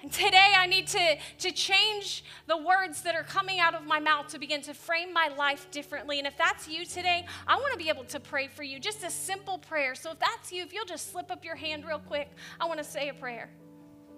And 0.02 0.12
today 0.12 0.52
I 0.56 0.66
need 0.66 0.87
to, 0.88 1.16
to 1.38 1.52
change 1.52 2.24
the 2.46 2.56
words 2.56 3.02
that 3.02 3.14
are 3.14 3.22
coming 3.22 3.61
out 3.61 3.74
of 3.74 3.85
my 3.85 3.98
mouth 3.98 4.28
to 4.28 4.38
begin 4.38 4.61
to 4.62 4.74
frame 4.74 5.12
my 5.12 5.28
life 5.37 5.70
differently. 5.70 6.18
And 6.18 6.26
if 6.26 6.37
that's 6.37 6.68
you 6.68 6.85
today, 6.85 7.26
I 7.46 7.56
want 7.56 7.72
to 7.72 7.78
be 7.78 7.88
able 7.88 8.04
to 8.04 8.20
pray 8.20 8.46
for 8.48 8.62
you. 8.62 8.78
Just 8.78 9.04
a 9.04 9.11
simple 9.11 9.59
prayer. 9.59 9.94
So 9.94 10.11
if 10.11 10.18
that's 10.18 10.52
you, 10.52 10.62
if 10.62 10.72
you'll 10.72 10.85
just 10.85 11.12
slip 11.12 11.30
up 11.30 11.44
your 11.44 11.56
hand 11.56 11.85
real 11.87 11.98
quick, 11.98 12.30
I 12.61 12.66
want 12.66 12.78
to 12.78 12.85
say 12.85 13.09
a 13.09 13.14
prayer. 13.14 13.48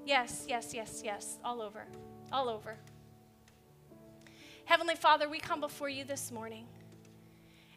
Yes, 0.04 0.46
yes, 0.48 0.72
yes, 0.74 1.02
yes. 1.04 1.38
All 1.44 1.62
over. 1.62 1.86
All 2.32 2.48
over. 2.48 2.76
Heavenly 4.64 4.96
Father, 4.96 5.28
we 5.28 5.38
come 5.38 5.60
before 5.60 5.88
you 5.88 6.04
this 6.04 6.32
morning. 6.32 6.66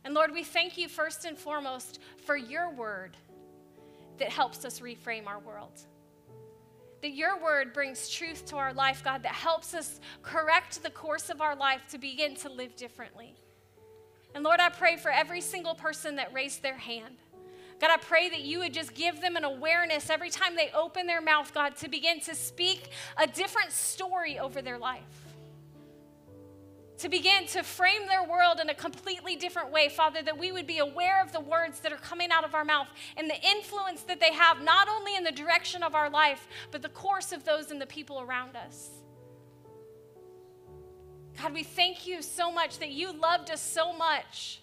And 0.03 0.13
Lord, 0.13 0.31
we 0.33 0.43
thank 0.43 0.77
you 0.77 0.89
first 0.89 1.25
and 1.25 1.37
foremost 1.37 1.99
for 2.25 2.35
your 2.35 2.71
word 2.71 3.15
that 4.17 4.29
helps 4.29 4.65
us 4.65 4.79
reframe 4.79 5.27
our 5.27 5.39
world 5.39 5.85
that 7.01 7.13
your 7.13 7.41
word 7.41 7.73
brings 7.73 8.09
truth 8.09 8.45
to 8.47 8.57
our 8.57 8.73
life, 8.73 9.03
God, 9.03 9.23
that 9.23 9.33
helps 9.33 9.73
us 9.73 9.99
correct 10.21 10.83
the 10.83 10.89
course 10.89 11.29
of 11.29 11.41
our 11.41 11.55
life 11.55 11.81
to 11.89 11.97
begin 11.97 12.35
to 12.37 12.49
live 12.49 12.75
differently. 12.75 13.35
And 14.33 14.43
Lord, 14.43 14.59
I 14.59 14.69
pray 14.69 14.97
for 14.97 15.11
every 15.11 15.41
single 15.41 15.75
person 15.75 16.15
that 16.17 16.33
raised 16.33 16.61
their 16.61 16.77
hand. 16.77 17.15
God, 17.79 17.89
I 17.89 17.97
pray 17.97 18.29
that 18.29 18.41
you 18.41 18.59
would 18.59 18.73
just 18.73 18.93
give 18.93 19.21
them 19.21 19.35
an 19.35 19.43
awareness 19.43 20.09
every 20.09 20.29
time 20.29 20.55
they 20.55 20.69
open 20.71 21.07
their 21.07 21.21
mouth, 21.21 21.51
God, 21.53 21.75
to 21.77 21.89
begin 21.89 22.19
to 22.21 22.35
speak 22.35 22.91
a 23.17 23.25
different 23.25 23.71
story 23.71 24.37
over 24.37 24.61
their 24.61 24.77
life 24.77 25.20
to 27.01 27.09
begin 27.09 27.47
to 27.47 27.63
frame 27.63 28.07
their 28.07 28.23
world 28.23 28.59
in 28.61 28.69
a 28.69 28.75
completely 28.75 29.35
different 29.35 29.71
way, 29.71 29.89
Father, 29.89 30.21
that 30.21 30.37
we 30.37 30.51
would 30.51 30.67
be 30.67 30.77
aware 30.77 31.19
of 31.23 31.31
the 31.31 31.39
words 31.39 31.79
that 31.79 31.91
are 31.91 31.97
coming 31.97 32.29
out 32.29 32.43
of 32.43 32.53
our 32.53 32.63
mouth 32.63 32.87
and 33.17 33.27
the 33.27 33.41
influence 33.41 34.03
that 34.03 34.19
they 34.19 34.31
have, 34.31 34.61
not 34.61 34.87
only 34.87 35.15
in 35.15 35.23
the 35.23 35.31
direction 35.31 35.81
of 35.81 35.95
our 35.95 36.11
life, 36.11 36.47
but 36.69 36.83
the 36.83 36.89
course 36.89 37.31
of 37.31 37.43
those 37.43 37.71
and 37.71 37.81
the 37.81 37.87
people 37.87 38.21
around 38.21 38.55
us. 38.55 38.91
God, 41.41 41.53
we 41.53 41.63
thank 41.63 42.05
you 42.05 42.21
so 42.21 42.51
much 42.51 42.77
that 42.77 42.91
you 42.91 43.11
loved 43.13 43.49
us 43.49 43.61
so 43.61 43.93
much. 43.93 44.61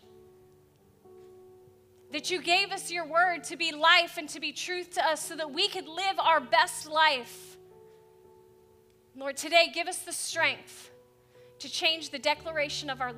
That 2.12 2.30
you 2.30 2.40
gave 2.40 2.70
us 2.70 2.88
your 2.88 3.04
word 3.04 3.42
to 3.44 3.56
be 3.56 3.72
life 3.72 4.16
and 4.16 4.28
to 4.28 4.38
be 4.38 4.52
truth 4.52 4.94
to 4.94 5.04
us 5.04 5.24
so 5.24 5.34
that 5.34 5.52
we 5.52 5.66
could 5.68 5.88
live 5.88 6.20
our 6.20 6.38
best 6.38 6.88
life. 6.88 7.56
Lord, 9.16 9.36
today 9.36 9.72
give 9.74 9.88
us 9.88 9.98
the 9.98 10.12
strength 10.12 10.87
to 11.58 11.68
change 11.70 12.10
the 12.10 12.18
declaration 12.18 12.90
of 12.90 13.00
our 13.00 13.06